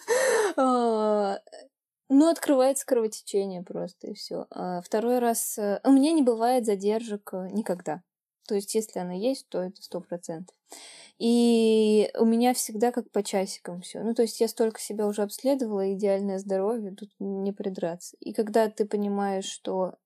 [0.56, 1.38] А,
[2.08, 4.46] ну, открывается кровотечение просто, и все.
[4.50, 5.58] А второй раз...
[5.58, 8.02] Э, у меня не бывает задержек э, никогда.
[8.48, 10.56] То есть, если она есть, то это сто процентов.
[11.18, 14.02] И у меня всегда как по часикам все.
[14.02, 18.16] Ну, то есть я столько себя уже обследовала, идеальное здоровье, тут не придраться.
[18.20, 19.96] И когда ты понимаешь, что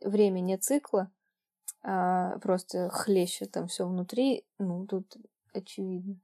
[0.00, 1.10] время не цикла,
[1.82, 5.16] а просто хлещет там все внутри, ну, тут
[5.52, 6.20] очевидно.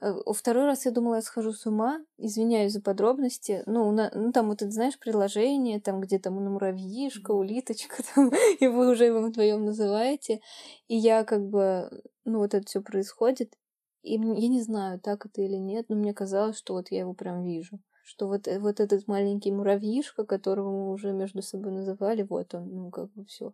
[0.00, 2.04] Э, второй раз я думала, я схожу с ума.
[2.18, 3.62] Извиняюсь за подробности.
[3.66, 8.30] Ну, на, ну там вот это, знаешь, приложение, там где там на муравьишка, улиточка, там,
[8.60, 10.40] и вы уже его вдвоем называете.
[10.88, 11.90] И я как бы,
[12.24, 13.54] ну, вот это все происходит.
[14.02, 17.14] И я не знаю, так это или нет, но мне казалось, что вот я его
[17.14, 17.80] прям вижу.
[18.04, 22.68] Что вот, э, вот этот маленький муравьишка, которого мы уже между собой называли, вот он,
[22.68, 23.52] ну, как бы все.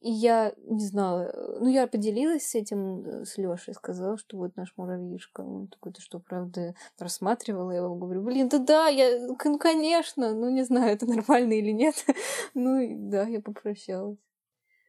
[0.00, 4.36] И я не знала, э, ну, я поделилась с этим, э, с Лешей, сказала, что
[4.36, 5.40] вот наш муравьишка.
[5.40, 7.72] Он такой, ты что, правда, рассматривала?
[7.72, 11.72] Я его говорю, блин, да да, я, ну, конечно, ну, не знаю, это нормально или
[11.72, 11.94] нет.
[12.54, 14.18] ну, да, я попрощалась.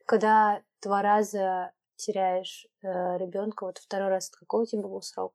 [0.06, 5.34] Когда два раза теряешь э, ребенка, вот второй раз, какой у тебя был срок?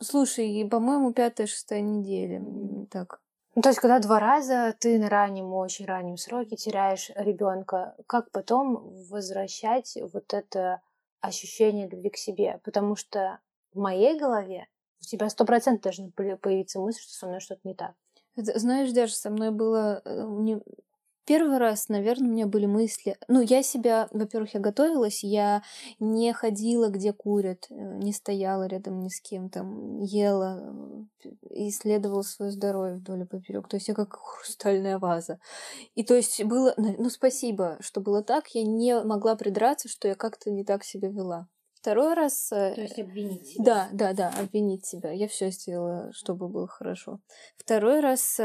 [0.00, 2.42] Слушай, по-моему, пятая-шестая неделя.
[2.90, 3.20] Так,
[3.56, 8.30] ну, то есть, когда два раза ты на раннем, очень раннем сроке теряешь ребенка, как
[8.30, 10.82] потом возвращать вот это
[11.22, 12.60] ощущение любви к себе?
[12.64, 13.40] Потому что
[13.72, 14.68] в моей голове
[15.00, 17.94] у тебя сто процентов должна появиться мысль, что со мной что-то не так.
[18.36, 20.22] Знаешь, даже со мной было э,
[21.26, 23.18] Первый раз, наверное, у меня были мысли.
[23.26, 25.62] Ну, я себя, во-первых, я готовилась, я
[25.98, 30.72] не ходила, где курят, э, не стояла рядом ни с кем, там, ела,
[31.24, 33.66] э, исследовала свое здоровье вдоль и поперек.
[33.66, 35.40] То есть я как хрустальная ваза.
[35.96, 40.14] И то есть было, ну, спасибо, что было так, я не могла придраться, что я
[40.14, 41.48] как-то не так себя вела.
[41.74, 42.52] Второй раз...
[42.52, 43.64] Э, то есть обвинить себя.
[43.64, 45.10] Да, да, да, обвинить себя.
[45.10, 47.18] Я все сделала, чтобы было хорошо.
[47.56, 48.38] Второй раз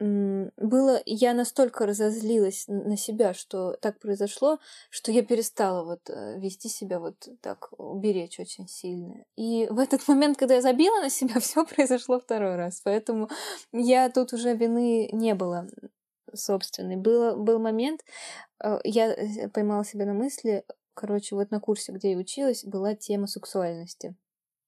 [0.00, 4.58] было, я настолько разозлилась на себя, что так произошло,
[4.90, 9.24] что я перестала вот э, вести себя вот так, уберечь очень сильно.
[9.36, 12.80] И в этот момент, когда я забила на себя, все произошло второй раз.
[12.84, 13.28] Поэтому
[13.72, 15.66] я тут уже вины не было
[16.32, 16.96] собственной.
[16.96, 18.02] Было, был момент,
[18.62, 22.94] э, я э, поймала себя на мысли, короче, вот на курсе, где я училась, была
[22.94, 24.14] тема сексуальности.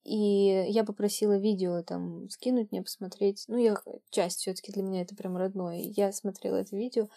[0.05, 3.45] И я попросила видео там скинуть мне, посмотреть.
[3.49, 3.77] Ну, я
[4.11, 5.79] часть все таки для меня это прям родное.
[5.79, 7.09] Я смотрела это видео,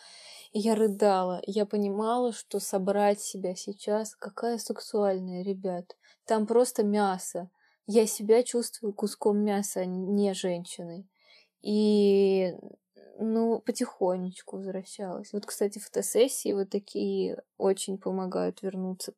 [0.52, 1.42] и я рыдала.
[1.48, 5.96] Я понимала, что собрать себя сейчас, какая сексуальная, ребят.
[6.26, 7.50] Там просто мясо.
[7.88, 11.08] Я себя чувствую куском мяса, а не женщиной.
[11.62, 12.54] И
[13.20, 15.32] ну, потихонечку возвращалась.
[15.34, 19.14] Вот, кстати, фотосессии вот такие очень помогают вернуться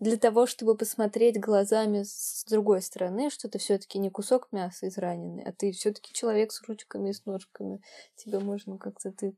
[0.00, 5.44] для того, чтобы посмотреть глазами с другой стороны, что ты все-таки не кусок мяса израненный,
[5.44, 7.80] а ты все-таки человек с ручками и с ножками.
[8.16, 9.34] Тебе можно как-то ты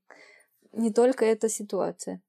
[0.73, 2.21] не только эта ситуация.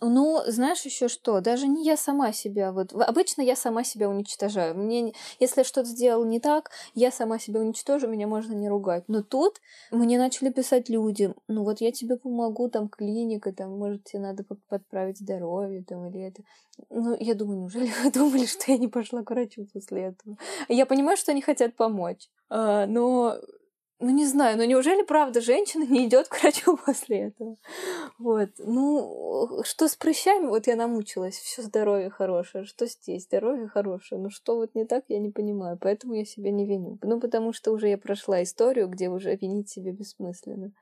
[0.00, 1.40] Ну, знаешь еще что?
[1.40, 2.72] Даже не я сама себя.
[2.72, 4.76] Вот обычно я сама себя уничтожаю.
[4.76, 9.04] Мне, если что-то сделал не так, я сама себя уничтожу, меня можно не ругать.
[9.08, 11.34] Но тут мне начали писать люди.
[11.48, 16.28] Ну вот я тебе помогу, там клиника, там, может, тебе надо подправить здоровье, там, или
[16.28, 16.42] это.
[16.90, 20.36] Ну, я думаю, неужели вы думали, что я не пошла к врачу после этого?
[20.68, 22.28] Я понимаю, что они хотят помочь.
[22.50, 23.36] А, но
[24.00, 27.56] ну, не знаю, но неужели, правда, женщина не идет к врачу после этого?
[28.18, 28.50] Вот.
[28.58, 30.46] Ну, что с прыщами?
[30.46, 31.36] Вот я намучилась.
[31.36, 32.64] Все здоровье хорошее.
[32.64, 33.24] Что здесь?
[33.24, 34.20] Здоровье хорошее.
[34.20, 35.78] Ну, что вот не так, я не понимаю.
[35.80, 36.98] Поэтому я себя не виню.
[37.02, 40.72] Ну, потому что уже я прошла историю, где уже винить себя бессмысленно.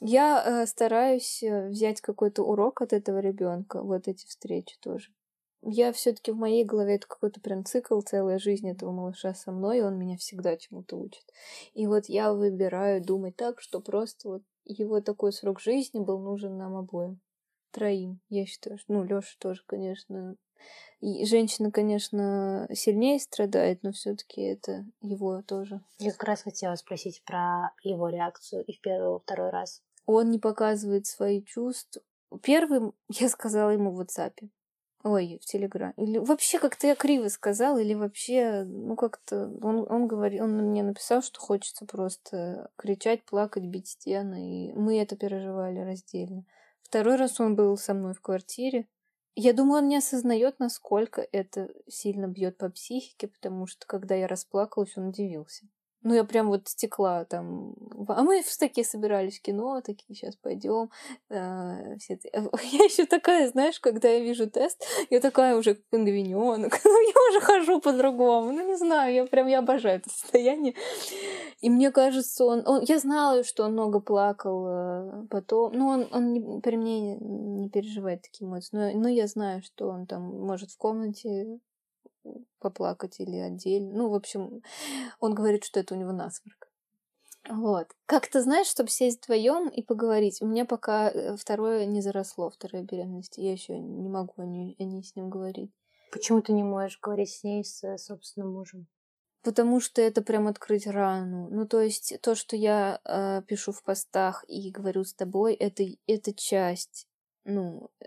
[0.00, 5.10] Я э, стараюсь э, взять какой-то урок от этого ребенка, вот эти встречи тоже
[5.62, 9.78] я все-таки в моей голове это какой-то прям цикл, целая жизнь этого малыша со мной,
[9.78, 11.24] и он меня всегда чему-то учит.
[11.74, 16.56] И вот я выбираю думать так, что просто вот его такой срок жизни был нужен
[16.56, 17.20] нам обоим.
[17.70, 18.78] Троим, я считаю.
[18.88, 20.36] Ну, Лёша тоже, конечно.
[21.00, 25.82] И женщина, конечно, сильнее страдает, но все-таки это его тоже.
[25.98, 29.82] Я как раз хотела спросить про его реакцию и в первый, и второй раз.
[30.06, 32.02] Он не показывает свои чувства.
[32.42, 34.48] Первым я сказала ему в WhatsApp.
[35.04, 35.94] Ой, в Телеграме.
[35.96, 40.82] Или вообще как-то я криво сказал, или вообще, ну как-то он, он говорил, он мне
[40.82, 46.44] написал, что хочется просто кричать, плакать, бить стены, и мы это переживали раздельно.
[46.82, 48.88] Второй раз он был со мной в квартире.
[49.36, 54.26] Я думаю, он не осознает, насколько это сильно бьет по психике, потому что когда я
[54.26, 55.66] расплакалась, он удивился.
[56.06, 57.74] Ну, я прям вот стекла там.
[58.06, 60.88] А мы в такие собирались в кино, такие, сейчас пойдем.
[61.28, 62.16] А, все...
[62.32, 66.78] Я еще такая, знаешь, когда я вижу тест, я такая уже пингвиненок.
[66.84, 68.52] Ну, я уже хожу по-другому.
[68.52, 70.74] Ну, не знаю, я прям, я обожаю это состояние.
[71.60, 75.72] И мне кажется, он, он я знала, что он много плакал э, потом.
[75.72, 78.68] Ну, он, он не, при мне не переживает такие эмоции.
[78.76, 81.58] Но, но я знаю, что он там может в комнате
[82.58, 83.92] поплакать или отдельно.
[83.92, 84.62] Ну, в общем,
[85.20, 86.68] он говорит, что это у него насморк.
[87.48, 87.88] Вот.
[88.06, 90.42] Как-то, знаешь, чтобы сесть вдвоем и поговорить.
[90.42, 93.38] У меня пока э, второе не заросло, вторая беременность.
[93.38, 95.70] Я еще не могу о ней, о ней с ним говорить.
[96.10, 98.86] Почему ты не можешь говорить с ней, с собственным мужем?
[99.42, 101.48] Потому что это прям открыть рану.
[101.50, 105.84] Ну, то есть то, что я э, пишу в постах и говорю с тобой, это,
[106.08, 107.06] это часть
[107.46, 108.06] ну, э,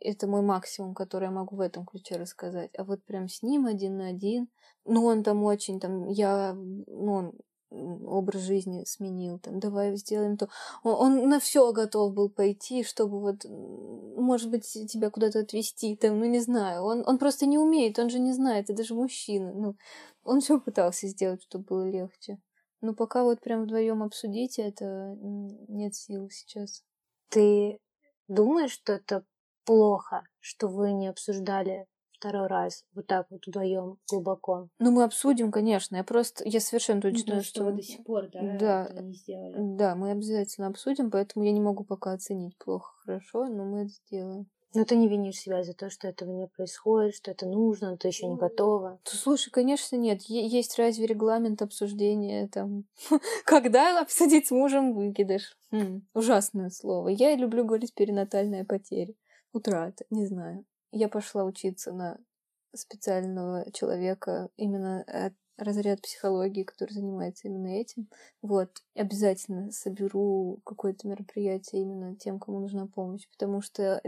[0.00, 2.70] это мой максимум, который я могу в этом ключе рассказать.
[2.78, 4.48] А вот прям с ним один на один,
[4.84, 7.32] ну, он там очень, там, я, ну, он
[7.70, 10.48] образ жизни сменил, там, давай сделаем то.
[10.82, 16.20] Он, он на все готов был пойти, чтобы вот, может быть, тебя куда-то отвезти, там,
[16.20, 16.84] ну, не знаю.
[16.84, 19.52] Он, он просто не умеет, он же не знает, это даже мужчина.
[19.54, 19.76] Ну,
[20.22, 22.38] он все пытался сделать, чтобы было легче.
[22.80, 25.16] Но пока вот прям вдвоем обсудить это
[25.68, 26.84] нет сил сейчас.
[27.30, 27.78] Ты
[28.28, 29.24] думаешь, что это
[29.64, 34.68] плохо, что вы не обсуждали второй раз вот так вот вдвоем глубоко?
[34.78, 35.96] Ну, мы обсудим, конечно.
[35.96, 37.50] Я просто, я совершенно ну, точно, ну, что...
[37.50, 39.54] что вы до сих пор, да, да, это не сделали.
[39.58, 43.92] Да, мы обязательно обсудим, поэтому я не могу пока оценить плохо, хорошо, но мы это
[44.06, 44.46] сделаем.
[44.74, 47.96] Но ты не винишь себя за то, что этого не происходит, что это нужно, но
[47.96, 48.98] ты еще не готова.
[49.04, 50.22] Слушай, конечно, нет.
[50.22, 52.84] Есть разве регламент обсуждения там,
[53.44, 55.56] когда обсудить с мужем выкидыш?
[55.70, 57.08] Хм, ужасное слово.
[57.08, 59.14] Я люблю говорить перинатальная потеря.
[59.52, 60.64] Утрата, не знаю.
[60.90, 62.18] Я пошла учиться на
[62.74, 68.08] специального человека именно от разряд психологии, который занимается именно этим.
[68.42, 74.00] Вот, обязательно соберу какое-то мероприятие именно тем, кому нужна помощь, потому что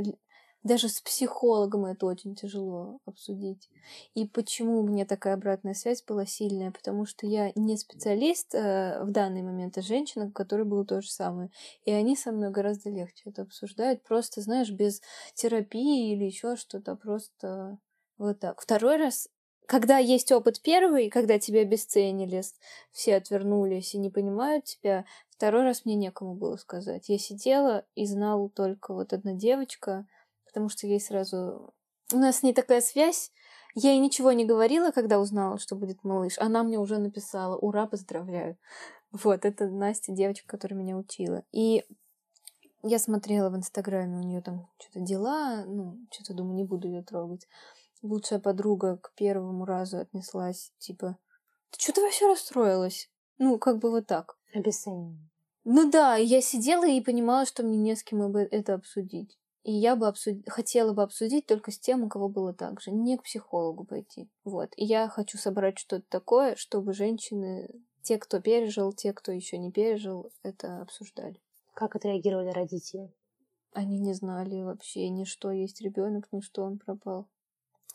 [0.66, 3.70] даже с психологом это очень тяжело обсудить.
[4.14, 6.70] И почему меня такая обратная связь была сильная?
[6.70, 11.00] Потому что я не специалист э, в данный момент, а женщина, у которой было то
[11.00, 11.50] же самое.
[11.84, 14.02] И они со мной гораздо легче это обсуждают.
[14.02, 15.00] Просто, знаешь, без
[15.34, 16.96] терапии или еще что-то.
[16.96, 17.78] Просто
[18.18, 18.60] вот так.
[18.60, 19.28] Второй раз
[19.66, 22.40] когда есть опыт первый, когда тебя обесценили,
[22.92, 27.08] все отвернулись и не понимают тебя, второй раз мне некому было сказать.
[27.08, 30.06] Я сидела и знала только вот одна девочка,
[30.56, 31.74] потому что ей сразу...
[32.14, 33.30] У нас с ней такая связь.
[33.74, 36.38] Я ей ничего не говорила, когда узнала, что будет малыш.
[36.38, 38.56] Она мне уже написала «Ура, поздравляю».
[39.12, 41.42] Вот, это Настя, девочка, которая меня учила.
[41.52, 41.84] И
[42.82, 47.02] я смотрела в Инстаграме, у нее там что-то дела, ну, что-то думаю, не буду ее
[47.02, 47.46] трогать.
[48.00, 51.18] Лучшая подруга к первому разу отнеслась, типа,
[51.68, 53.10] ты что-то вообще расстроилась?
[53.36, 54.38] Ну, как бы вот так.
[54.54, 55.28] Обесценивание.
[55.64, 59.36] Ну да, я сидела и понимала, что мне не с кем это обсудить.
[59.66, 60.48] И я бы обсуд...
[60.48, 64.28] хотела бы обсудить только с тем, у кого было так же, не к психологу пойти.
[64.44, 64.72] Вот.
[64.76, 67.68] И я хочу собрать что-то такое, чтобы женщины,
[68.02, 71.42] те, кто пережил, те, кто еще не пережил, это обсуждали.
[71.74, 73.12] Как отреагировали родители?
[73.72, 77.26] Они не знали вообще ни что есть ребенок, ни что он пропал.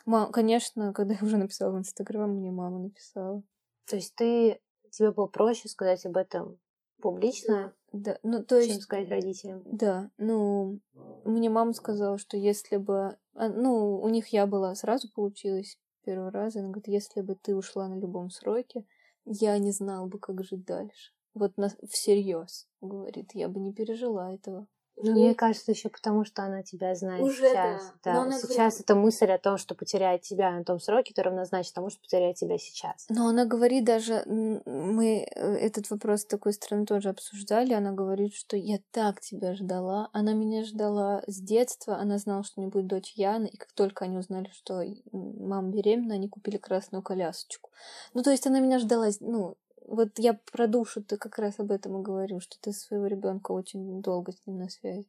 [0.06, 3.43] Мам, конечно, когда я уже написала в Инстаграм, мне мама написала.
[3.86, 6.60] То есть ты тебе было проще сказать об этом
[7.02, 9.64] публично, да, ну то чем есть, сказать родителям?
[9.66, 10.80] да, ну
[11.26, 16.32] мне мама сказала, что если бы, а, ну у них я была сразу получилось первый
[16.32, 18.86] раз, она говорит, если бы ты ушла на любом сроке,
[19.26, 21.14] я не знала бы, как жить дальше.
[21.34, 24.68] Вот на, всерьез, говорит, я бы не пережила этого.
[25.04, 27.93] Ну, мне кажется, еще потому, что она тебя знает Уже сейчас.
[28.04, 28.14] да.
[28.14, 31.76] Но она Сейчас эта мысль о том, что потеряет тебя на том сроке, это равнозначно
[31.76, 33.06] тому, что потеряет тебя сейчас.
[33.10, 38.34] Но она говорит даже, мы э, этот вопрос с такой стороны тоже обсуждали, она говорит,
[38.34, 42.72] что я так тебя ждала, она меня ждала с детства, она знала, что у нее
[42.72, 47.70] будет дочь Яна, и как только они узнали, что мама беременна, они купили красную колясочку.
[48.14, 49.58] Ну, то есть она меня ждала, ну,
[49.92, 53.52] вот я про душу ты как раз об этом и говорю, что ты своего ребенка
[53.52, 55.06] очень долго с ним на связи.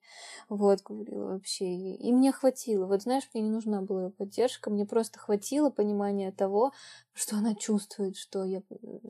[0.49, 1.67] Вот, говорила вообще.
[1.95, 2.87] И, мне хватило.
[2.87, 6.73] Вот знаешь, мне не нужна была ее поддержка, мне просто хватило понимания того,
[7.13, 8.63] что она чувствует, что я,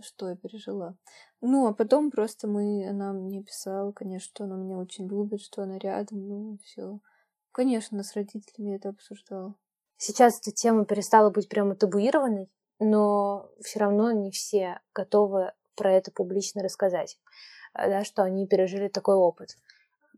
[0.03, 0.95] что я пережила.
[1.41, 5.63] Ну, а потом просто мы, она мне писала, конечно, что она меня очень любит, что
[5.63, 7.01] она рядом, ну, все.
[7.51, 9.55] Конечно, с родителями это обсуждала.
[9.97, 16.11] Сейчас эта тема перестала быть прямо табуированной, но все равно не все готовы про это
[16.11, 17.19] публично рассказать,
[17.75, 19.57] э, да, что они пережили такой опыт.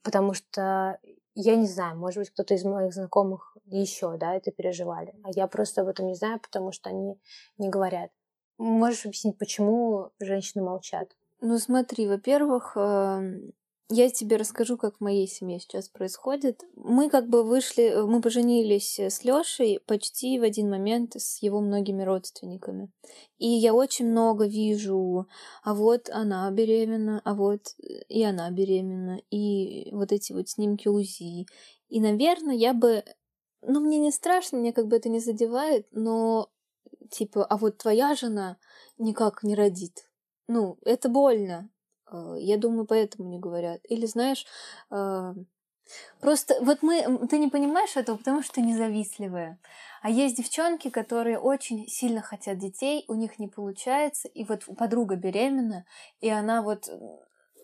[0.02, 0.98] Потому что
[1.34, 5.14] я не знаю, может быть, кто-то из моих знакомых еще, да, это переживали.
[5.24, 7.18] А я просто об этом не знаю, потому что они
[7.58, 8.10] не говорят.
[8.58, 11.16] Можешь объяснить, почему женщины молчат?
[11.40, 13.52] Ну, смотри, во-первых, эм,
[13.90, 16.62] я тебе расскажу, как в моей семье сейчас происходит.
[16.74, 22.02] Мы как бы вышли, мы поженились с Лешей почти в один момент с его многими
[22.02, 22.90] родственниками.
[23.38, 25.26] И я очень много вижу,
[25.62, 27.74] а вот она беременна, а вот
[28.08, 31.46] и она беременна, и вот эти вот снимки УЗИ.
[31.88, 33.04] И, наверное, я бы...
[33.66, 36.50] Ну, мне не страшно, мне как бы это не задевает, но
[37.10, 38.56] типа, а вот твоя жена
[38.98, 40.08] никак не родит.
[40.48, 41.70] Ну, это больно.
[42.10, 43.80] Э, Я думаю, поэтому не говорят.
[43.88, 44.46] Или знаешь,
[44.90, 45.34] э,
[46.20, 49.58] просто вот мы, ты не понимаешь этого, потому что ты независтливая.
[50.02, 55.16] А есть девчонки, которые очень сильно хотят детей, у них не получается, и вот подруга
[55.16, 55.86] беременна,
[56.20, 56.88] и она вот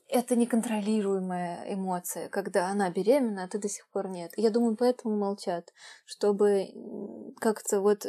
[0.08, 4.32] это неконтролируемая эмоция, когда она беременна, а ты до сих пор нет.
[4.36, 5.72] Я думаю, поэтому молчат,
[6.04, 6.68] чтобы
[7.40, 8.06] как-то вот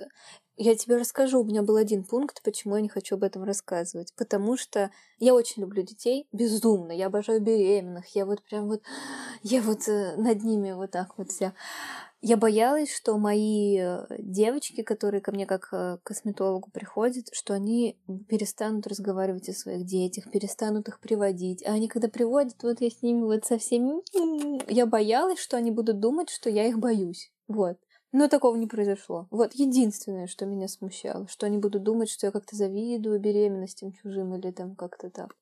[0.58, 4.14] я тебе расскажу, у меня был один пункт, почему я не хочу об этом рассказывать.
[4.16, 6.92] Потому что я очень люблю детей, безумно.
[6.92, 8.08] Я обожаю беременных.
[8.16, 8.82] Я вот прям вот,
[9.44, 11.54] я вот э, над ними вот так вот вся.
[12.24, 17.54] Я боялась, что мои э, девочки, которые ко мне как э, к косметологу приходят, что
[17.56, 17.98] они
[18.30, 21.66] перестанут разговаривать о своих детях, перестанут их приводить.
[21.66, 24.02] А они когда приводят, вот я с ними вот со всеми...
[24.72, 27.32] Я боялась, что они будут думать, что я их боюсь.
[27.48, 27.78] Вот.
[28.12, 29.28] Но такого не произошло.
[29.32, 34.36] Вот единственное, что меня смущало, что они будут думать, что я как-то завидую беременностям чужим
[34.36, 35.36] или там как-то так.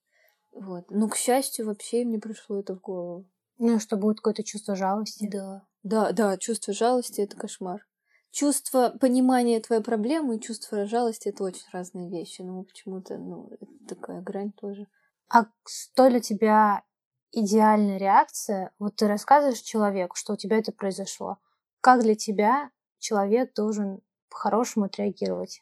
[0.52, 0.90] Вот.
[0.90, 3.26] Но, к счастью, вообще им не пришло это в голову.
[3.58, 5.28] Ну, что будет какое-то чувство жалости.
[5.32, 5.64] Да.
[5.84, 7.86] Да, да, чувство жалости— это кошмар.
[8.32, 12.42] Чувство понимания твоей проблемы и чувство жалости— это очень разные вещи.
[12.42, 14.88] Но почему-то, ну, это такая грань тоже.
[15.30, 16.84] А что для тебя
[17.32, 18.72] идеальная реакция?
[18.78, 21.38] Вот ты рассказываешь человеку, что у тебя это произошло.
[21.82, 25.62] Как для тебя человек должен по-хорошему отреагировать?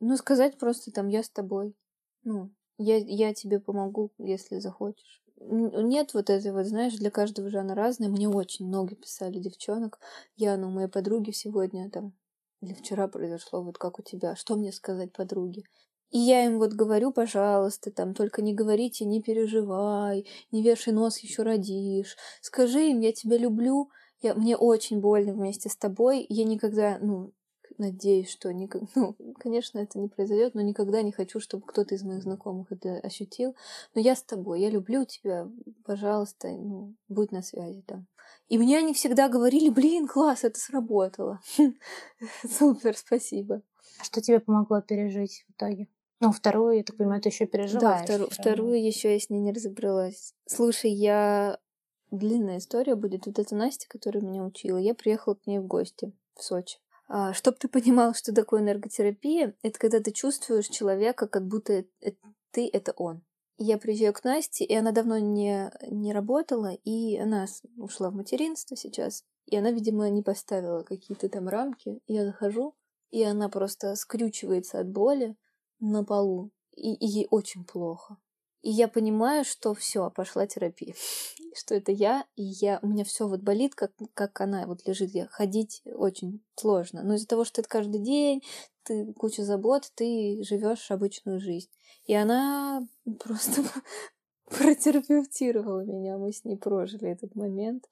[0.00, 1.76] Ну, сказать просто там «я с тобой».
[2.24, 5.22] Ну, я, я тебе помогу, если захочешь.
[5.38, 8.08] Нет вот этой вот, знаешь, для каждого же она разная.
[8.08, 9.98] Мне очень много писали девчонок.
[10.36, 12.14] Я, ну, моей подруги сегодня там
[12.62, 14.34] или вчера произошло, вот как у тебя.
[14.34, 15.62] Что мне сказать подруге?
[16.10, 21.18] И я им вот говорю, пожалуйста, там, только не говорите, не переживай, не вешай нос,
[21.18, 22.16] еще родишь.
[22.40, 23.90] Скажи им, я тебя люблю,
[24.22, 26.24] я, мне очень больно вместе с тобой.
[26.28, 27.32] Я никогда, ну,
[27.78, 32.02] надеюсь, что никак, ну, конечно, это не произойдет, но никогда не хочу, чтобы кто-то из
[32.02, 33.54] моих знакомых это ощутил.
[33.94, 35.48] Но я с тобой, я люблю тебя,
[35.84, 38.06] пожалуйста, ну, будь на связи там.
[38.48, 41.40] И мне они всегда говорили, блин, класс, это сработало.
[42.48, 43.62] Супер, спасибо.
[44.00, 45.88] А Что тебе помогло пережить в итоге?
[46.20, 48.04] Ну, вторую, я так понимаю, ты еще Да, переживаешь.
[48.08, 48.52] втору- всё равно.
[48.52, 50.34] вторую еще я с ней не разобралась.
[50.46, 51.58] Слушай, я...
[52.16, 53.26] Длинная история будет.
[53.26, 56.78] Вот эта Настя, которая меня учила, я приехала к ней в гости в Сочи.
[57.08, 61.84] А, чтоб ты понимал, что такое энерготерапия, это когда ты чувствуешь человека, как будто
[62.50, 63.22] ты— это он.
[63.58, 67.46] Я приезжаю к Насте, и она давно не, не работала, и она
[67.76, 69.24] ушла в материнство сейчас.
[69.46, 72.00] И она, видимо, не поставила какие-то там рамки.
[72.06, 72.74] Я захожу,
[73.10, 75.36] и она просто скрючивается от боли
[75.80, 78.16] на полу, и, и ей очень плохо.
[78.62, 80.94] И я понимаю, что все, пошла терапия.
[81.56, 85.10] что это я, и я, у меня все вот болит, как, как она вот лежит.
[85.10, 87.02] Я ходить очень сложно.
[87.02, 88.42] Но из-за того, что это каждый день,
[88.82, 91.70] ты куча забот, ты живешь обычную жизнь.
[92.04, 92.86] И она
[93.18, 93.62] просто
[94.48, 96.18] протерапевтировала меня.
[96.18, 97.88] Мы с ней прожили этот момент.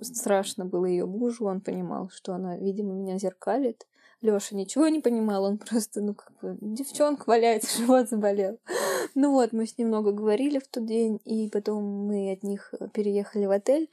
[0.00, 3.86] Страшно было ее мужу, он понимал, что она, видимо, меня зеркалит.
[4.20, 8.58] Лёша ничего не понимал, он просто, ну, как бы, девчонка валяется, живот заболел.
[9.14, 12.72] Ну вот, мы с ним много говорили в тот день, и потом мы от них
[12.92, 13.90] переехали в отель,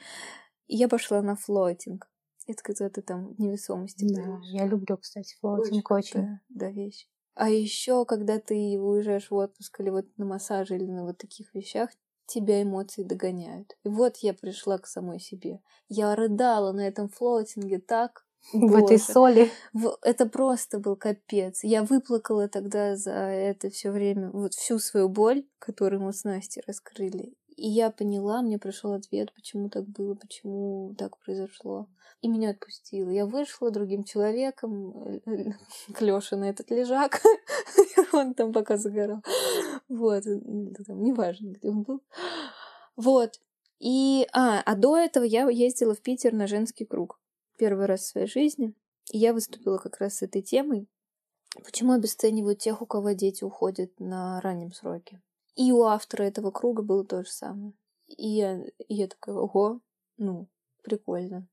[0.68, 2.08] и я пошла на флотинг.
[2.48, 4.06] Это когда ты там невесомости.
[4.14, 6.20] Да, я люблю, кстати, флотинг очень.
[6.22, 6.40] очень.
[6.50, 7.08] Да, вещь.
[7.36, 11.54] А еще, когда ты уезжаешь в отпуск или вот на массаже или на вот таких
[11.54, 11.90] вещах,
[12.26, 13.78] тебя эмоции догоняют.
[13.84, 15.62] И вот я пришла к самой себе.
[15.90, 18.74] Я рыдала на этом флотинге так, Боже.
[18.74, 19.52] В этой соли.
[20.02, 21.64] Это просто был капец.
[21.64, 26.64] Я выплакала тогда за это все время, вот всю свою боль, которую мы с Настей
[26.68, 27.34] раскрыли.
[27.56, 31.88] И я поняла, мне пришел ответ, почему так было, почему так произошло.
[32.22, 33.10] И меня отпустило.
[33.10, 35.22] Я вышла другим человеком
[35.94, 37.22] к Лёше на этот лежак.
[38.14, 39.22] Он там пока загорал.
[39.88, 40.24] Вот.
[40.24, 42.02] Там, неважно, где он был.
[42.96, 43.40] Вот.
[43.80, 47.21] И, а, а до этого я ездила в Питер на женский круг
[47.62, 48.74] первый раз в своей жизни.
[49.12, 50.90] И я выступила как раз с этой темой.
[51.64, 55.22] Почему обесценивают тех, у кого дети уходят на раннем сроке?
[55.56, 57.74] И у автора этого круга было то же самое.
[58.08, 59.80] И я, и я такая, ого,
[60.18, 60.48] ну,
[60.82, 61.48] прикольно.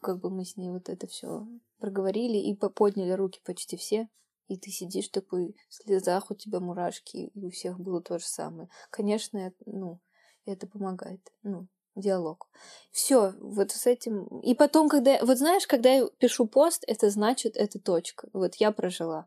[0.00, 1.46] Как бы мы с ней вот это все
[1.78, 4.08] проговорили и подняли руки почти все.
[4.48, 8.24] И ты сидишь такой в слезах, у тебя мурашки, и у всех было то же
[8.24, 8.70] самое.
[8.88, 10.00] Конечно, ну,
[10.46, 11.20] это помогает.
[11.42, 12.48] Ну, диалог.
[12.90, 14.24] Все, вот с этим.
[14.40, 15.18] И потом, когда...
[15.22, 18.28] Вот знаешь, когда я пишу пост, это значит, это точка.
[18.32, 19.26] Вот я прожила.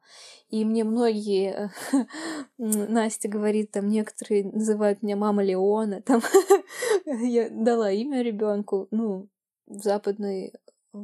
[0.49, 1.72] И мне многие...
[2.57, 6.01] Настя говорит, там некоторые называют меня мама Леона.
[6.01, 6.22] Там
[7.05, 8.88] я дала имя ребенку.
[8.91, 9.30] Ну,
[9.68, 10.53] в западной
[10.93, 10.97] э,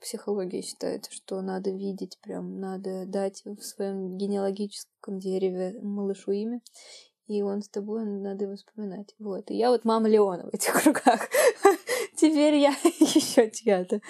[0.00, 6.60] психологии считается, что надо видеть, прям надо дать в своем генеалогическом дереве малышу имя
[7.38, 9.14] и он с тобой, надо его вспоминать.
[9.18, 9.50] Вот.
[9.50, 11.28] И я вот мама Леона в этих кругах.
[12.16, 14.00] Теперь я еще чья-то.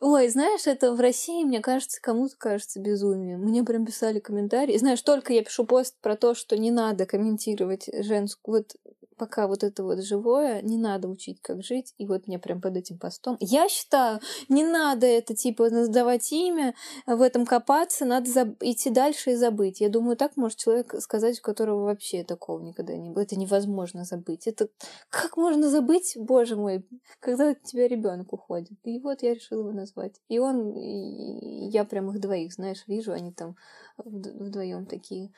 [0.00, 3.40] Ой, знаешь, это в России, мне кажется, кому-то кажется безумием.
[3.40, 4.78] Мне прям писали комментарии.
[4.78, 8.58] Знаешь, только я пишу пост про то, что не надо комментировать женскую...
[8.58, 8.76] Вот
[9.18, 11.94] пока вот это вот живое, не надо учить, как жить.
[11.98, 13.36] И вот мне прям под этим постом.
[13.40, 16.74] Я считаю, не надо это, типа, сдавать имя,
[17.06, 19.80] в этом копаться, надо заб- идти дальше и забыть.
[19.80, 23.22] Я думаю, так может человек сказать, у которого вообще такого никогда не было.
[23.22, 24.46] Это невозможно забыть.
[24.46, 24.68] Это
[25.10, 26.86] как можно забыть, боже мой,
[27.20, 28.78] когда у тебя ребенок уходит.
[28.84, 30.14] И вот я решила его назвать.
[30.28, 33.56] И он, и я прям их двоих, знаешь, вижу, они там
[33.96, 35.32] вдвоем такие.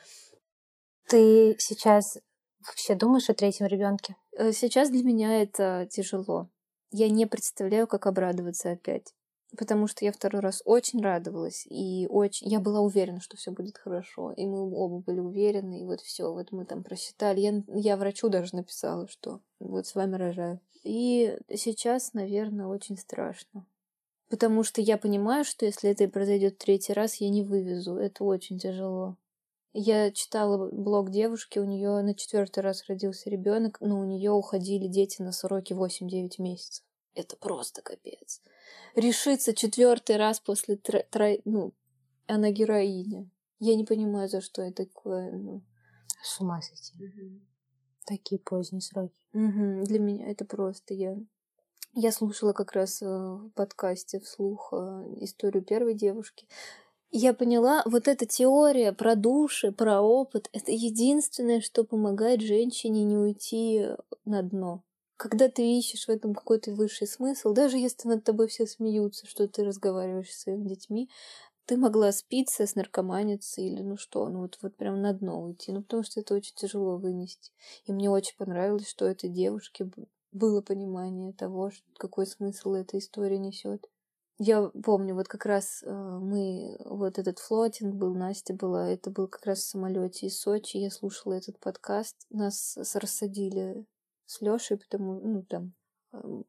[1.09, 2.19] Ты сейчас
[2.67, 4.17] вообще думаешь о третьем ребенке?
[4.33, 6.49] Э, сейчас для меня это тяжело.
[6.93, 9.15] Я не представляю, как обрадоваться опять.
[9.59, 12.49] Потому что я второй раз очень радовалась, и очень...
[12.49, 14.33] Я была уверена, что все будет хорошо.
[14.33, 17.41] И мы оба были уверены, и вот все, вот мы там просчитали.
[17.41, 20.61] Я, я врачу даже написала, что вот с вами рожаю.
[20.85, 23.67] И сейчас, наверное, очень страшно.
[24.29, 27.97] Потому что я понимаю, что если это произойдет третий раз, я не вывезу.
[27.97, 29.17] Это очень тяжело.
[29.73, 34.89] Я читала блог девушки, у нее на четвертый раз родился ребенок, но у нее уходили
[34.89, 36.85] дети на сроки 8-9 месяцев.
[37.15, 38.43] Это просто капец.
[38.97, 41.01] Решиться четвертый раз после тро...
[41.11, 41.37] Тро...
[41.45, 41.73] ну,
[42.27, 43.29] она героиня.
[43.61, 45.33] Я не понимаю, за что это такое.
[45.33, 45.63] Ну.
[46.23, 46.95] С ума сойти.
[47.05, 47.41] Угу.
[48.07, 49.15] Такие поздние сроки.
[49.33, 49.85] Угу.
[49.85, 51.17] Для меня это просто я.
[51.93, 54.77] Я слушала как раз э, в подкасте вслух э,
[55.19, 56.47] историю первой девушки
[57.11, 63.17] я поняла, вот эта теория про души, про опыт, это единственное, что помогает женщине не
[63.17, 63.87] уйти
[64.25, 64.85] на дно.
[65.17, 69.47] Когда ты ищешь в этом какой-то высший смысл, даже если над тобой все смеются, что
[69.49, 71.11] ты разговариваешь с своими детьми,
[71.67, 75.73] ты могла спиться, с наркоманиться или ну что, ну вот, вот прям на дно уйти,
[75.73, 77.53] ну потому что это очень тяжело вынести.
[77.85, 79.91] И мне очень понравилось, что этой девушке
[80.33, 83.89] было понимание того, какой смысл эта история несет.
[84.43, 89.29] Я помню, вот как раз э, мы, вот этот флотинг был, Настя была, это был
[89.29, 93.85] как раз в самолете из Сочи, я слушала этот подкаст, нас рассадили
[94.25, 95.75] с Лешей, потому, ну, там,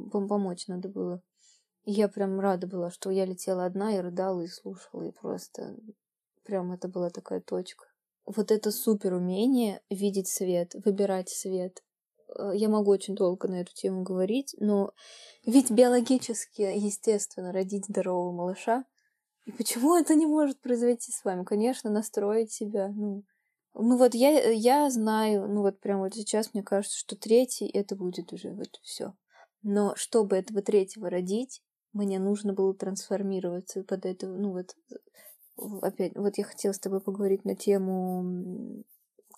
[0.10, 1.22] помочь надо было.
[1.84, 5.76] И я прям рада была, что я летела одна и рыдала, и слушала, и просто
[6.46, 7.88] прям это была такая точка.
[8.26, 11.84] Вот это супер умение видеть свет, выбирать свет.
[12.38, 14.94] Э, я могу очень долго на эту тему говорить, но
[15.46, 18.86] ведь биологически, естественно, родить здорового малыша.
[19.46, 21.44] И почему это не может произойти с вами?
[21.44, 23.24] Конечно, настроить себя, ну,
[23.74, 27.96] Ну вот я, я знаю, ну вот прям вот сейчас мне кажется, что третий это
[27.96, 29.14] будет уже вот все.
[29.64, 31.62] Но чтобы этого третьего родить,
[31.94, 34.76] мне нужно было трансформироваться под это, ну вот
[35.82, 38.84] опять, вот я хотела с тобой поговорить на тему,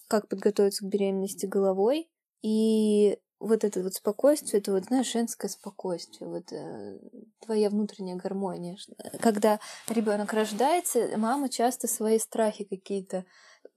[0.08, 2.10] как подготовиться к беременности головой.
[2.44, 7.00] И вот это вот спокойствие, это вот, знаешь, женское спокойствие, вот э,
[7.40, 8.78] твоя внутренняя гармония.
[9.20, 13.26] Когда ребенок рождается, мама часто свои страхи какие-то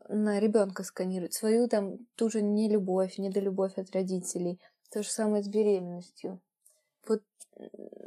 [0.08, 4.60] на ребенка сканирует, свою там ту же нелюбовь, недолюбовь от родителей.
[4.90, 6.40] То же самое с беременностью.
[7.08, 7.22] Вот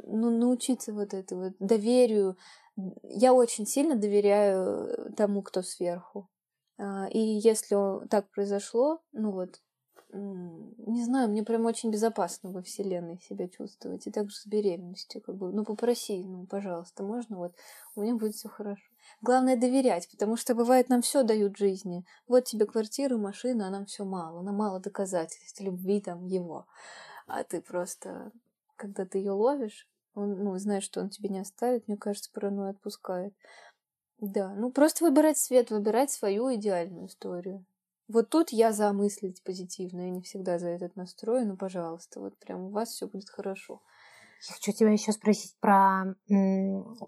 [0.04, 2.36] ну, научиться вот это вот доверию.
[3.02, 6.28] Я очень сильно доверяю тому, кто сверху.
[6.78, 7.76] А, и если
[8.08, 9.60] так произошло, ну вот,
[10.12, 14.06] не знаю, мне прям очень безопасно во Вселенной себя чувствовать.
[14.06, 17.54] И также с беременностью, как бы, ну попроси, ну, пожалуйста, можно, вот,
[17.94, 18.82] у меня будет все хорошо.
[19.22, 22.04] Главное доверять, потому что бывает нам все дают жизни.
[22.26, 24.42] Вот тебе квартира, машина, а нам все мало.
[24.42, 26.66] Нам мало доказательств любви там его.
[27.26, 28.32] А ты просто,
[28.76, 32.70] когда ты ее ловишь, он, ну, знаешь, что он тебе не оставит, мне кажется, паранойя
[32.70, 33.34] отпускает.
[34.18, 37.64] Да, ну просто выбирать свет, выбирать свою идеальную историю.
[38.12, 42.36] Вот тут я за мыслить позитивно, я не всегда за этот настрой, но, пожалуйста, вот
[42.38, 43.82] прям у вас все будет хорошо.
[44.48, 46.16] Я хочу тебя еще спросить про,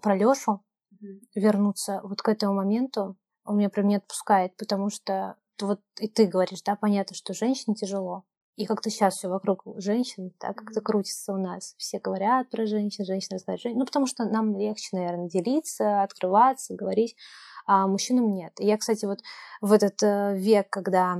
[0.01, 1.19] про Лешу, mm-hmm.
[1.35, 3.17] вернуться вот к этому моменту.
[3.43, 7.75] Он меня прям не отпускает, потому что вот и ты говоришь, да, понятно, что женщине
[7.75, 8.23] тяжело.
[8.55, 11.73] И как-то сейчас все вокруг женщин, так как-то крутится у нас.
[11.77, 13.79] Все говорят про женщин, женщины знают женщин.
[13.79, 17.15] Ну, потому что нам легче, наверное, делиться, открываться, говорить
[17.65, 18.53] а мужчинам нет.
[18.59, 19.19] И я, кстати, вот
[19.61, 21.19] в этот э, век, когда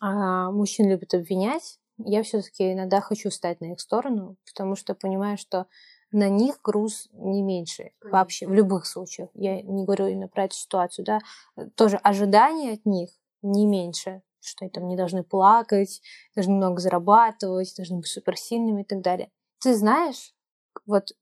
[0.00, 5.36] а, мужчин любят обвинять, я все-таки иногда хочу встать на их сторону, потому что понимаю,
[5.36, 5.66] что
[6.10, 8.18] на них груз не меньше Конечно.
[8.18, 9.30] вообще в любых случаях.
[9.34, 11.20] Я не говорю именно про эту ситуацию, да.
[11.74, 16.02] Тоже ожидания от них не меньше, что они там не должны плакать,
[16.34, 19.30] должны много зарабатывать, должны быть суперсильными и так далее.
[19.60, 20.34] Ты знаешь,
[20.86, 21.12] вот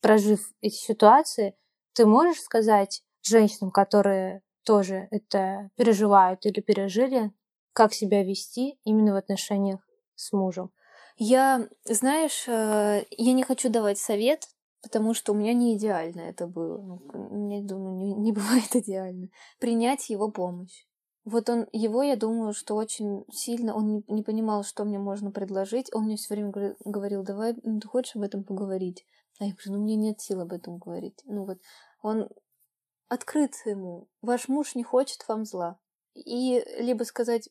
[0.00, 1.54] прожив эти ситуации,
[1.92, 7.32] ты можешь сказать, женщинам, которые тоже это переживают или пережили,
[7.72, 9.80] как себя вести именно в отношениях
[10.14, 10.70] с мужем.
[11.16, 14.48] Я, знаешь, э, я не хочу давать совет,
[14.82, 17.00] потому что у меня не идеально это было.
[17.12, 19.28] Ну, я думаю, не, не бывает идеально.
[19.58, 20.86] Принять его помощь.
[21.24, 25.30] Вот он, его, я думаю, что очень сильно, он не, не понимал, что мне можно
[25.30, 25.94] предложить.
[25.94, 29.04] Он мне все время говорил, давай, ну, ты хочешь об этом поговорить?
[29.38, 31.20] А я говорю, ну, мне нет сил об этом говорить.
[31.24, 31.58] Ну, вот
[32.02, 32.28] он
[33.10, 34.08] открыться ему.
[34.22, 35.78] Ваш муж не хочет вам зла.
[36.14, 37.50] И либо сказать,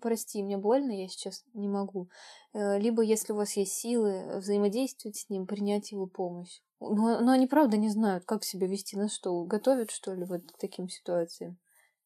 [0.00, 2.08] прости, мне больно, я сейчас не могу.
[2.52, 6.60] Э, либо, если у вас есть силы, взаимодействовать с ним, принять его помощь.
[6.80, 8.96] Но, но они, правда, не знают, как себя вести.
[8.96, 11.58] на что, готовят, что ли, вот таким ситуациям.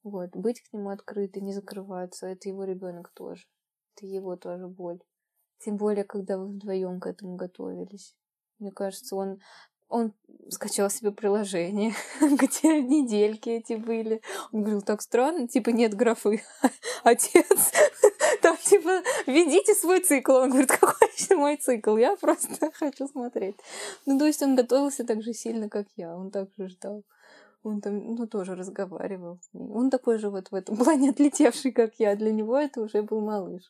[0.03, 2.27] Вот, быть к нему открытой, не закрываться.
[2.27, 3.47] Это его ребенок тоже.
[3.95, 5.01] Это его тоже боль.
[5.59, 8.15] Тем более, когда вы вдвоем к этому готовились.
[8.59, 9.41] Мне кажется, он
[9.91, 10.13] он
[10.51, 14.21] скачал себе приложение, где недельки эти были.
[14.53, 16.43] Он говорил, так странно, типа нет графы.
[17.05, 17.73] Отец,
[18.43, 20.33] там типа, ведите свой цикл.
[20.33, 21.97] Он говорит, какой еще мой цикл?
[21.97, 23.57] Я просто хочу смотреть.
[24.07, 26.15] Ну, то есть он готовился так же сильно, как я.
[26.17, 27.05] Он так же ждал.
[27.63, 29.39] Он там, ну, тоже разговаривал.
[29.53, 32.17] Он такой же вот в этом плане отлетевший, как я.
[32.17, 33.63] Для него это уже был малыш.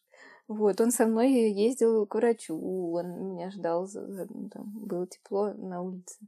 [0.50, 2.58] Вот, он со мной ездил к врачу,
[2.92, 6.18] он меня ждал, ну, там было тепло на улице.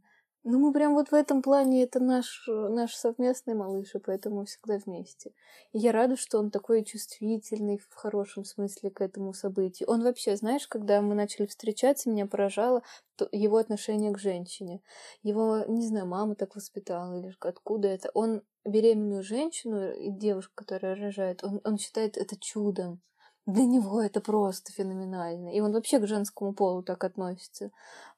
[0.45, 4.79] Ну, мы прям вот в этом плане, это наш, наш совместный малыш, и поэтому всегда
[4.79, 5.33] вместе.
[5.73, 9.91] И я рада, что он такой чувствительный в хорошем смысле к этому событию.
[9.91, 12.85] Он вообще, знаешь, когда мы начали встречаться, меня поражало
[13.33, 14.83] его отношение к женщине.
[15.25, 18.12] Его, не знаю, мама так воспитала, или откуда это.
[18.14, 23.01] Он беременную женщину девушку, которая рожает, он, он считает это чудом
[23.47, 25.49] для него это просто феноменально.
[25.49, 27.70] И он вообще к женскому полу так относится.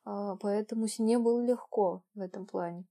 [0.04, 2.84] А, поэтому Сине было легко в этом плане.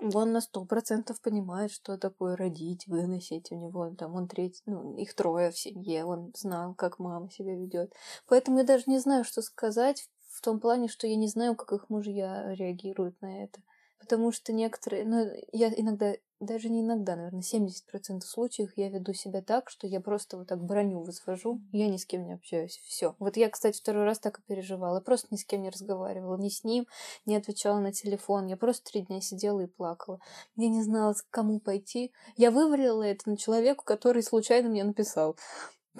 [0.00, 3.50] Он на сто процентов понимает, что такое родить, выносить.
[3.50, 6.04] У него там он третий, ну, их трое в семье.
[6.04, 7.92] Он знал, как мама себя ведет.
[8.28, 11.72] Поэтому я даже не знаю, что сказать в том плане, что я не знаю, как
[11.72, 13.60] их мужья реагируют на это.
[13.98, 19.42] Потому что некоторые, ну, я иногда даже не иногда, наверное, 70% случаев я веду себя
[19.42, 22.80] так, что я просто вот так броню возвожу, я ни с кем не общаюсь.
[22.84, 23.16] Все.
[23.18, 25.00] Вот я, кстати, второй раз так и переживала.
[25.00, 26.86] Просто ни с кем не разговаривала, ни с ним,
[27.26, 28.46] не отвечала на телефон.
[28.46, 30.20] Я просто три дня сидела и плакала.
[30.56, 32.12] Я не знала, к кому пойти.
[32.36, 35.36] Я вывалила это на человеку, который случайно мне написал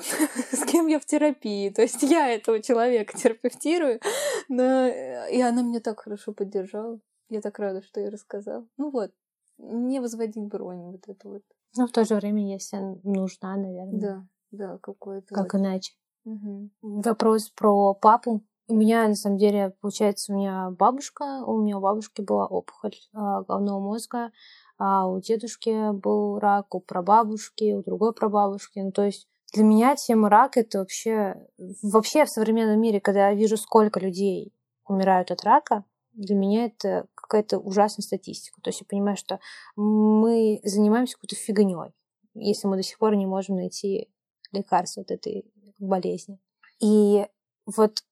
[0.53, 1.71] с кем я в терапии.
[1.71, 4.01] То есть я этого человека терапевтирую,
[4.49, 4.87] но...
[4.87, 7.01] и она меня так хорошо поддержала.
[7.29, 8.67] Я так рада, что я рассказала.
[8.77, 9.13] Ну вот,
[9.59, 11.43] не возводить бронь вот эту вот.
[11.77, 14.01] Но в то же время, если нужна, наверное.
[14.01, 15.35] Да, да, какой-то.
[15.35, 15.61] Как вот.
[15.61, 15.93] иначе.
[16.25, 16.71] Мгм.
[16.83, 18.43] Вопрос про папу.
[18.69, 22.95] У меня, на самом деле, получается, у меня бабушка, у меня у бабушки была опухоль
[23.15, 24.31] а, головного мозга,
[24.77, 28.81] а у дедушки был рак, у прабабушки, у другой прабабушки.
[28.81, 31.47] Ну, то есть для меня тема рака это вообще...
[31.83, 34.53] Вообще в современном мире, когда я вижу, сколько людей
[34.87, 38.61] умирают от рака, для меня это какая-то ужасная статистика.
[38.63, 39.39] То есть я понимаю, что
[39.77, 41.93] мы занимаемся какой-то фигней,
[42.35, 44.09] если мы до сих пор не можем найти
[44.51, 45.45] лекарство от этой
[45.79, 46.41] болезни.
[46.81, 47.27] И
[47.67, 48.03] вот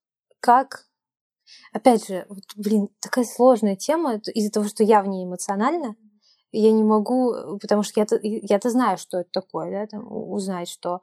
[0.41, 0.87] как...
[1.73, 5.95] Опять же, вот, блин, такая сложная тема из-за того, что я в ней эмоциональна.
[6.51, 11.03] Я не могу, потому что я-то, я-то знаю, что это такое, да, там, узнать, что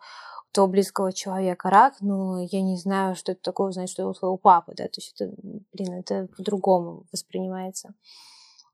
[0.53, 4.37] того близкого человека рак, но я не знаю, что это такое, узнать, что у твоего
[4.37, 5.33] папы, да, то есть это,
[5.73, 7.93] блин, это по-другому воспринимается.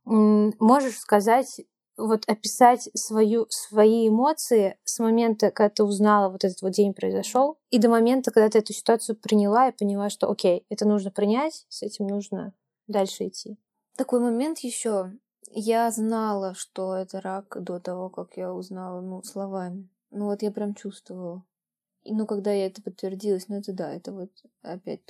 [0.05, 1.61] Можешь сказать,
[1.97, 7.59] вот описать свою, свои эмоции с момента, когда ты узнала, вот этот вот день произошел,
[7.69, 11.65] и до момента, когда ты эту ситуацию приняла и поняла, что окей, это нужно принять,
[11.69, 12.53] с этим нужно
[12.88, 13.57] дальше идти.
[13.97, 15.11] Такой момент еще.
[15.51, 19.89] Я знала, что это рак до того, как я узнала, ну, словами.
[20.11, 21.43] Ну, вот я прям чувствовала.
[22.05, 24.31] Ну, когда я это подтвердилось, ну, это да, это вот
[24.61, 25.01] опять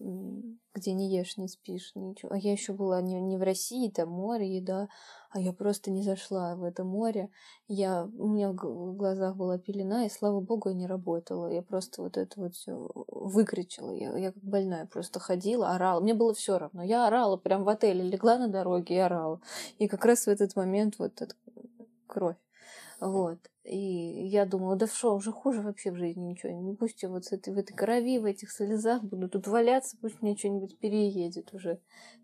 [0.00, 2.32] м, где не ешь, не спишь, ничего.
[2.32, 4.88] А я еще была не, не в России, там море, еда,
[5.30, 7.30] а я просто не зашла в это море.
[7.66, 11.48] Я, у меня в глазах была пелена, и, слава богу, я не работала.
[11.48, 13.90] Я просто вот это вот все выкричала.
[13.92, 16.00] Я, я как больная просто ходила, орала.
[16.00, 16.82] Мне было все равно.
[16.82, 19.40] Я орала прям в отеле, легла на дороге и орала.
[19.78, 21.34] И как раз в этот момент вот эта
[22.06, 22.36] кровь.
[23.00, 23.38] Вот.
[23.66, 26.52] И я думала, да что, уже хуже вообще в жизни ничего.
[26.52, 29.96] Не пусть я вот с этой, в этой крови, в этих слезах буду тут валяться,
[30.00, 31.80] пусть мне что-нибудь переедет уже.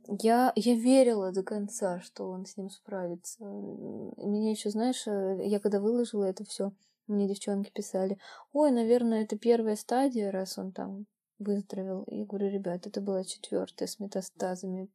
[0.07, 3.45] Я, я верила до конца, что он с ним справится.
[3.45, 6.73] Меня еще, знаешь, э, я когда выложила это все,
[7.09, 8.19] мне девчонки писали,
[8.53, 11.07] ой, наверное, это первая стадия, раз он там
[11.41, 12.05] выздоровел.
[12.07, 14.89] Я говорю, ребят, это была четвертая с метастазами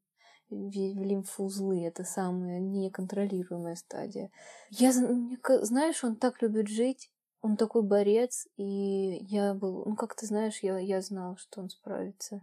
[0.50, 1.84] в в лимфоузлы.
[1.86, 4.32] Это самая неконтролируемая стадия.
[4.70, 10.26] Я, знаешь, он так любит жить, он такой борец, и я был, ну как ты
[10.26, 12.42] знаешь, я, я знала, что он справится.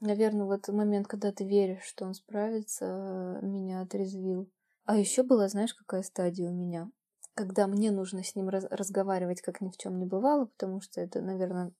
[0.00, 4.50] Наверное, вот момент, когда ты веришь, что он справится, э, меня отрезвил.
[4.86, 6.90] А еще была, знаешь, какая стадия у меня?
[7.34, 11.02] Когда мне нужно с ним раз- разговаривать, как ни в чем не бывало, потому что
[11.02, 11.72] это, наверное,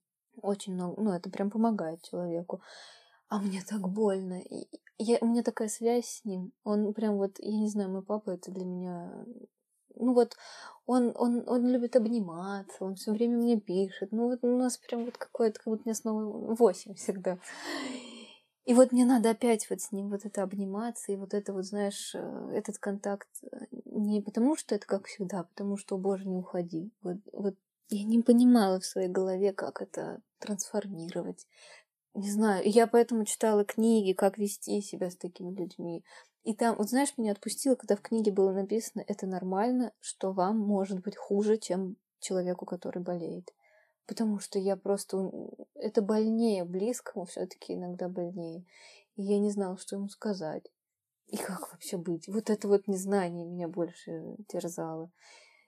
[0.43, 2.61] очень много, ну, это прям помогает человеку.
[3.31, 4.43] А мне так больно.
[4.99, 6.53] Я, у меня такая связь с ним.
[6.64, 9.24] Он прям вот, я не знаю, мой папа это для меня...
[9.95, 10.37] Ну вот,
[10.85, 14.11] он, он, он любит обниматься, он все время мне пишет.
[14.11, 17.39] Ну вот у нас прям вот какое-то, как будто мне снова восемь всегда.
[18.64, 21.64] И вот мне надо опять вот с ним вот это обниматься, и вот это вот,
[21.64, 25.99] знаешь, э, этот контакт э, не потому, что это как всегда, а потому что, о
[25.99, 26.93] боже, не уходи.
[27.03, 27.55] Вот, вот
[27.89, 31.47] я не понимала в своей голове, как это трансформировать.
[32.15, 36.05] Не знаю, я поэтому читала книги, как вести себя с такими людьми.
[36.43, 40.59] И там, вот знаешь, меня отпустило, когда в книге было написано, это нормально, что вам
[40.59, 43.55] может быть хуже, чем человеку, который болеет.
[44.07, 45.31] Потому что я просто...
[45.75, 48.65] Это больнее близкому все-таки иногда больнее.
[49.15, 50.65] И я не знала, что ему сказать.
[51.29, 52.27] И как вообще быть?
[52.27, 55.13] Вот это вот незнание меня больше терзало.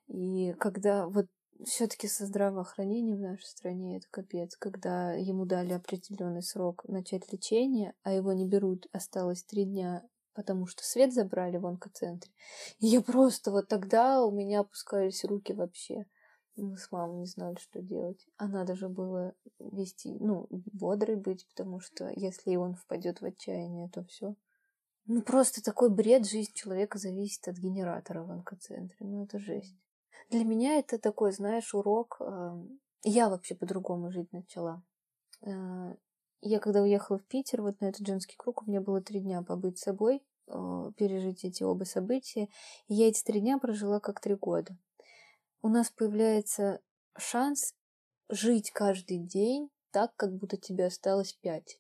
[0.09, 1.27] И когда вот
[1.65, 7.95] все-таки со здравоохранением в нашей стране это капец, когда ему дали определенный срок начать лечение,
[8.03, 10.03] а его не берут, осталось три дня,
[10.35, 12.33] потому что свет забрали в онкоцентре.
[12.79, 16.07] И я просто вот тогда у меня опускались руки вообще.
[16.57, 18.27] Мы с мамой не знали, что делать.
[18.37, 23.89] А надо же было вести, ну, бодрой быть, потому что если он впадет в отчаяние,
[23.89, 24.35] то все.
[25.07, 28.97] Ну, просто такой бред, жизнь человека зависит от генератора в онкоцентре.
[29.01, 29.75] Ну, это жесть.
[30.31, 32.17] Для меня это такой, знаешь, урок.
[32.21, 32.53] э,
[33.05, 34.83] Я вообще по-другому жить начала.
[35.43, 35.95] Э,
[36.41, 39.43] Я когда уехала в Питер, вот на этот женский круг, у меня было три дня
[39.43, 42.49] побыть собой, э, пережить эти оба события.
[42.89, 44.77] И я эти три дня прожила как три года.
[45.63, 46.81] У нас появляется
[47.17, 47.75] шанс
[48.29, 51.79] жить каждый день так, как будто тебе осталось пять.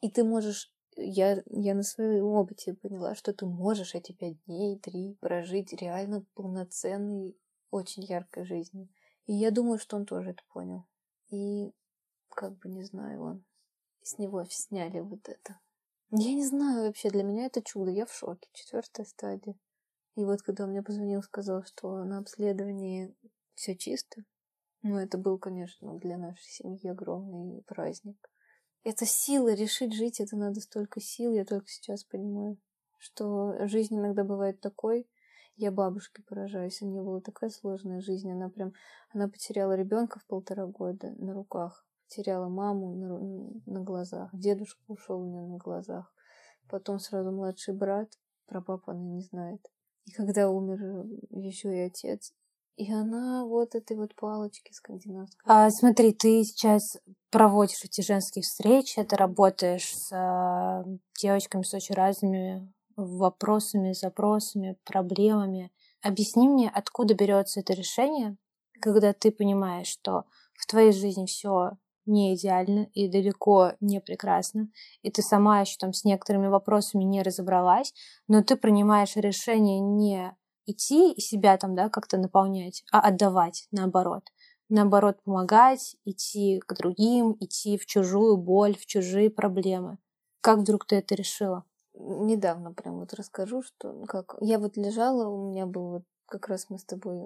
[0.00, 4.78] И ты можешь я, я на своем опыте поняла, что ты можешь эти пять дней,
[4.78, 7.36] три прожить реально полноценной,
[7.70, 8.88] очень яркой жизнью.
[9.26, 10.86] И я думаю, что он тоже это понял.
[11.30, 11.72] И
[12.28, 13.44] как бы не знаю, он
[14.02, 15.60] с него сняли вот это.
[16.10, 18.48] Я не знаю вообще, для меня это чудо, я в шоке.
[18.52, 19.54] Четвертая стадия.
[20.14, 23.14] И вот когда он мне позвонил, сказал, что на обследовании
[23.54, 24.24] все чисто,
[24.82, 28.16] ну это был, конечно, для нашей семьи огромный праздник.
[28.84, 32.56] Это сила решить жить, это надо столько сил, я только сейчас понимаю,
[32.96, 35.08] что жизнь иногда бывает такой.
[35.58, 36.80] Я бабушке поражаюсь.
[36.82, 38.30] У нее была такая сложная жизнь.
[38.30, 38.72] Она прям,
[39.12, 41.84] она потеряла ребенка в полтора года на руках.
[42.06, 44.30] Потеряла маму на, на глазах.
[44.32, 46.14] Дедушка ушел у нее на глазах.
[46.68, 48.08] Потом сразу младший брат.
[48.46, 49.60] Про папу она не знает.
[50.04, 52.32] И когда умер еще и отец,
[52.76, 55.42] и она вот этой вот палочки скандинавской.
[55.44, 56.96] А смотри, ты сейчас
[57.30, 60.84] проводишь эти женские встречи, ты работаешь с э,
[61.20, 65.70] девочками с очень разными вопросами, запросами, проблемами.
[66.02, 68.36] Объясни мне, откуда берется это решение,
[68.80, 70.24] когда ты понимаешь, что
[70.54, 71.72] в твоей жизни все
[72.06, 74.68] не идеально и далеко не прекрасно,
[75.02, 77.92] и ты сама еще там с некоторыми вопросами не разобралась,
[78.26, 80.34] но ты принимаешь решение не
[80.66, 84.24] идти и себя там, да, как-то наполнять, а отдавать, наоборот.
[84.70, 89.98] Наоборот, помогать, идти к другим, идти в чужую боль, в чужие проблемы.
[90.40, 91.64] Как вдруг ты это решила?
[92.08, 96.70] Недавно прям вот расскажу, что как я вот лежала, у меня был вот как раз
[96.70, 97.20] мы с тобой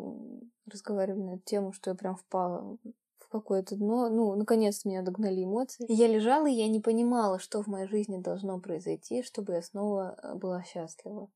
[0.67, 2.79] разговаривали на эту тему, что я прям впала
[3.19, 4.09] в какое-то дно.
[4.09, 5.87] Ну, наконец меня догнали эмоции.
[5.87, 9.63] И я лежала, и я не понимала, что в моей жизни должно произойти, чтобы я
[9.63, 11.31] снова э, была счастлива.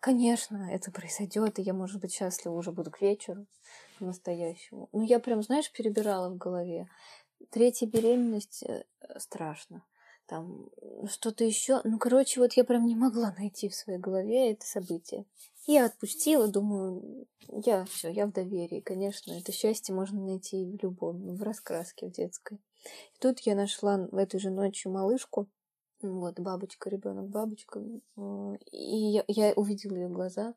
[0.00, 3.46] Конечно, это произойдет, и я, может быть, счастлива уже буду к вечеру
[4.00, 4.88] настоящему.
[4.92, 6.88] Ну, я прям, знаешь, перебирала в голове.
[7.50, 8.84] Третья беременность э,
[9.18, 9.82] страшно.
[10.30, 10.70] Там
[11.08, 11.80] что-то еще.
[11.82, 15.26] Ну, короче, вот я прям не могла найти в своей голове это событие.
[15.66, 18.80] Я отпустила, думаю, я все, я в доверии.
[18.80, 22.58] Конечно, это счастье можно найти в любом, в раскраске в детской.
[22.84, 25.48] И тут я нашла в этой же ночью малышку,
[26.00, 27.82] вот, бабочка, ребенок, бабочка.
[28.16, 30.54] Э, и я, я увидела ее глаза.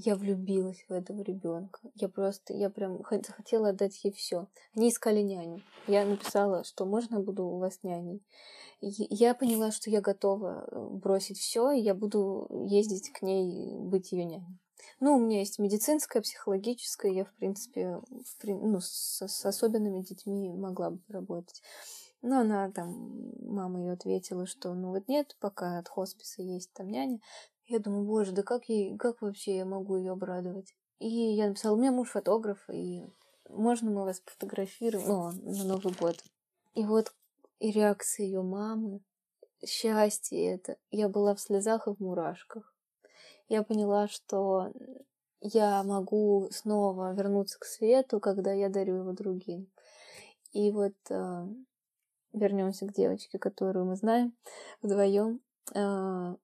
[0.00, 1.80] Я влюбилась в этого ребенка.
[1.96, 4.46] Я просто, я прям хотела отдать ей все.
[4.76, 5.60] Они искали няню.
[5.88, 8.22] Я написала, что можно буду у вас няней.
[8.80, 14.12] Я поняла, что я готова э, бросить все, и я буду ездить к ней, быть
[14.12, 14.60] ее няней.
[15.00, 20.52] Ну, у меня есть медицинская, психологическая, я, в принципе, в, ну, с, с особенными детьми
[20.52, 21.60] могла бы работать.
[22.22, 26.88] Но она там, мама ее ответила, что ну вот нет, пока от хосписа есть там
[26.88, 27.18] няня.
[27.68, 30.74] Я думаю, боже, да как ей, как вообще я могу ее обрадовать?
[31.00, 33.04] И я написала, у меня муж фотограф, и
[33.48, 36.16] можно мы вас пофотографируем, ну, на Новый год.
[36.74, 37.12] И вот
[37.60, 39.00] и реакция ее мамы,
[39.64, 40.76] счастье это.
[40.90, 42.74] Я была в слезах и в мурашках.
[43.48, 44.72] Я поняла, что
[45.40, 49.70] я могу снова вернуться к свету, когда я дарю его другим.
[50.52, 51.46] И вот а,
[52.32, 54.34] вернемся к девочке, которую мы знаем
[54.82, 55.40] вдвоем.
[55.74, 56.36] А,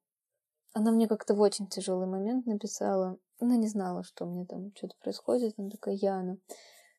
[0.75, 3.16] она мне как-то в очень тяжелый момент написала.
[3.39, 5.55] Она не знала, что мне там что-то происходит.
[5.57, 6.39] Она такая, Яна,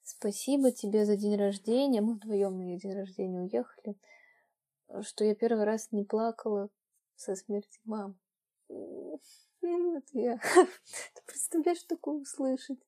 [0.02, 2.02] спасибо тебе за день рождения.
[2.02, 3.98] Мы вдвоем на ее день рождения уехали.
[5.02, 6.70] Что я первый раз не плакала
[7.18, 8.16] со смерти мамы.
[8.70, 10.38] Вот я.
[11.14, 12.80] Ты представляешь такое услышать?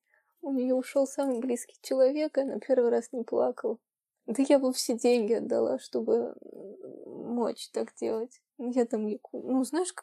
[0.42, 3.78] У нее ушел самый близкий человек, и она первый раз не плакала.
[4.26, 6.34] Да я бы все деньги отдала, чтобы
[7.06, 8.42] мочь так делать.
[8.60, 9.94] Я там, ну, знаешь,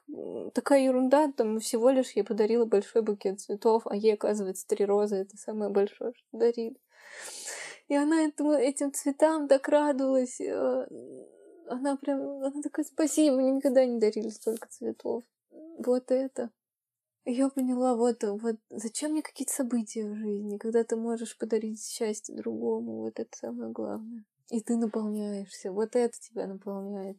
[0.52, 5.16] такая ерунда, там всего лишь я подарила большой букет цветов, а ей, оказывается, три розы,
[5.16, 6.76] это самое большое, что дарили.
[7.88, 10.40] И она этому, этим цветам так радовалась.
[10.40, 10.86] Э,
[11.68, 15.24] она прям, она такая, спасибо, мне никогда не дарили столько цветов.
[15.50, 16.50] Вот это.
[17.26, 22.36] Я поняла, вот, вот зачем мне какие-то события в жизни, когда ты можешь подарить счастье
[22.36, 24.24] другому, вот это самое главное.
[24.50, 27.16] И ты наполняешься, вот это тебя наполняет.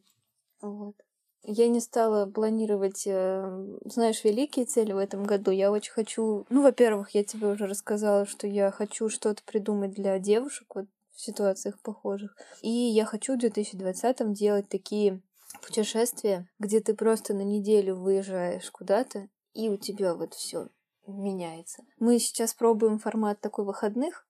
[0.60, 0.94] Вот.
[1.42, 5.50] Я не стала планировать, э, знаешь, великие цели в этом году.
[5.50, 6.44] Я очень хочу...
[6.48, 11.20] Ну, во-первых, я тебе уже рассказала, что я хочу что-то придумать для девушек вот в
[11.20, 12.36] ситуациях похожих.
[12.62, 15.20] И я хочу в 2020 делать такие
[15.62, 20.68] путешествия, где ты просто на неделю выезжаешь куда-то и у тебя вот все
[21.06, 21.82] меняется.
[21.98, 24.26] Мы сейчас пробуем формат такой выходных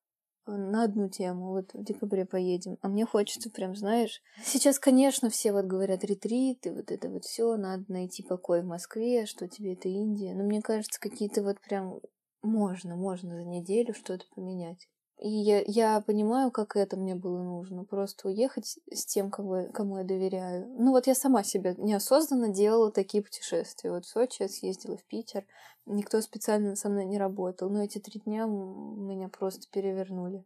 [0.46, 1.50] на одну тему.
[1.50, 2.78] Вот в декабре поедем.
[2.82, 4.22] А мне хочется прям, знаешь...
[4.44, 9.26] Сейчас, конечно, все вот говорят ретриты, вот это вот все, надо найти покой в Москве,
[9.26, 10.34] что тебе это Индия.
[10.34, 12.00] Но мне кажется, какие-то вот прям
[12.42, 14.88] можно, можно за неделю что-то поменять.
[15.18, 17.84] И я, я понимаю, как это мне было нужно.
[17.84, 20.68] Просто уехать с тем, кого, кому я доверяю.
[20.78, 23.90] Ну вот я сама себе неосознанно делала такие путешествия.
[23.90, 25.46] Вот в Сочи я съездила в Питер.
[25.86, 27.70] Никто специально со мной не работал.
[27.70, 30.44] Но эти три дня меня просто перевернули.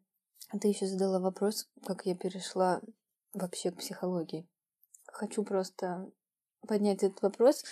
[0.51, 2.81] А ты еще задала вопрос, как я перешла
[3.35, 4.49] вообще к психологии.
[5.07, 6.11] Хочу просто
[6.66, 7.64] поднять этот вопрос.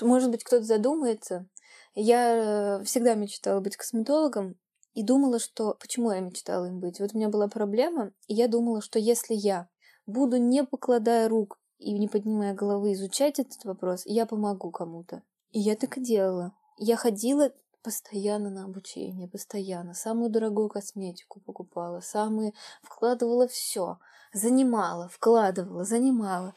[0.00, 1.46] Может быть, кто-то задумается.
[1.94, 4.56] Я всегда мечтала быть косметологом,
[4.94, 5.74] и думала, что...
[5.80, 7.00] Почему я мечтала им быть?
[7.00, 9.68] Вот у меня была проблема, и я думала, что если я
[10.06, 15.22] буду, не покладая рук и не поднимая головы, изучать этот вопрос, я помогу кому-то.
[15.50, 16.52] И я так и делала.
[16.76, 19.94] Я ходила постоянно на обучение, постоянно.
[19.94, 22.52] Самую дорогую косметику покупала, самые...
[22.82, 23.98] Вкладывала все.
[24.32, 26.54] Занимала, вкладывала, занимала.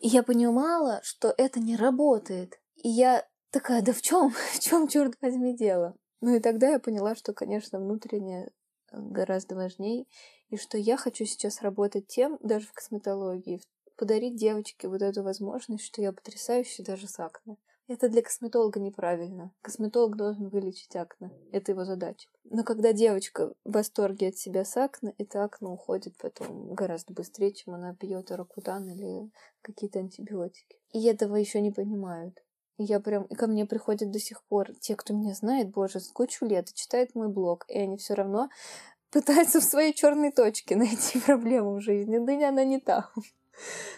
[0.00, 2.58] И я понимала, что это не работает.
[2.76, 4.30] И я такая, да в чем?
[4.54, 5.94] В чем, черт возьми, дело?
[6.26, 8.46] Ну и тогда я поняла, что, конечно, внутреннее
[8.90, 10.06] э, гораздо важнее,
[10.48, 13.60] и что я хочу сейчас работать тем, даже в косметологии,
[13.98, 17.58] подарить девочке вот эту возможность, что я потрясающая даже с акне.
[17.88, 19.52] Это для косметолога неправильно.
[19.60, 21.30] Косметолог должен вылечить акне.
[21.52, 22.30] Это его задача.
[22.44, 27.52] Но когда девочка в восторге от себя с акне, это акне уходит потом гораздо быстрее,
[27.52, 30.78] чем она пьет аракутан или какие-то антибиотики.
[30.94, 32.42] И этого еще не понимают.
[32.76, 36.08] Я прям, и ко мне приходят до сих пор те, кто меня знает, боже, с
[36.08, 38.48] кучу лет, читают мой блог, и они все равно
[39.10, 42.18] пытаются в своей черной точке найти проблему в жизни.
[42.18, 43.04] Да она не там.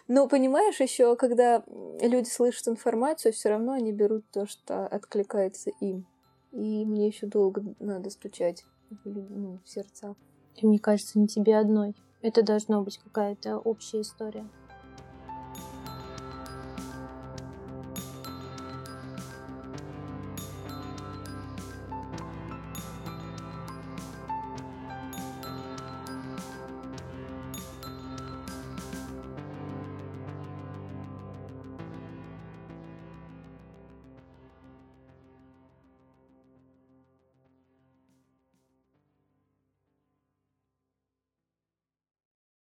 [0.06, 1.64] Но понимаешь, еще когда
[2.00, 6.06] люди слышат информацию, все равно они берут то, что откликается им.
[6.52, 10.14] И мне еще долго надо стучать в, ну, в сердца.
[10.56, 11.94] И мне кажется, не тебе одной.
[12.22, 14.46] Это должна быть какая-то общая история.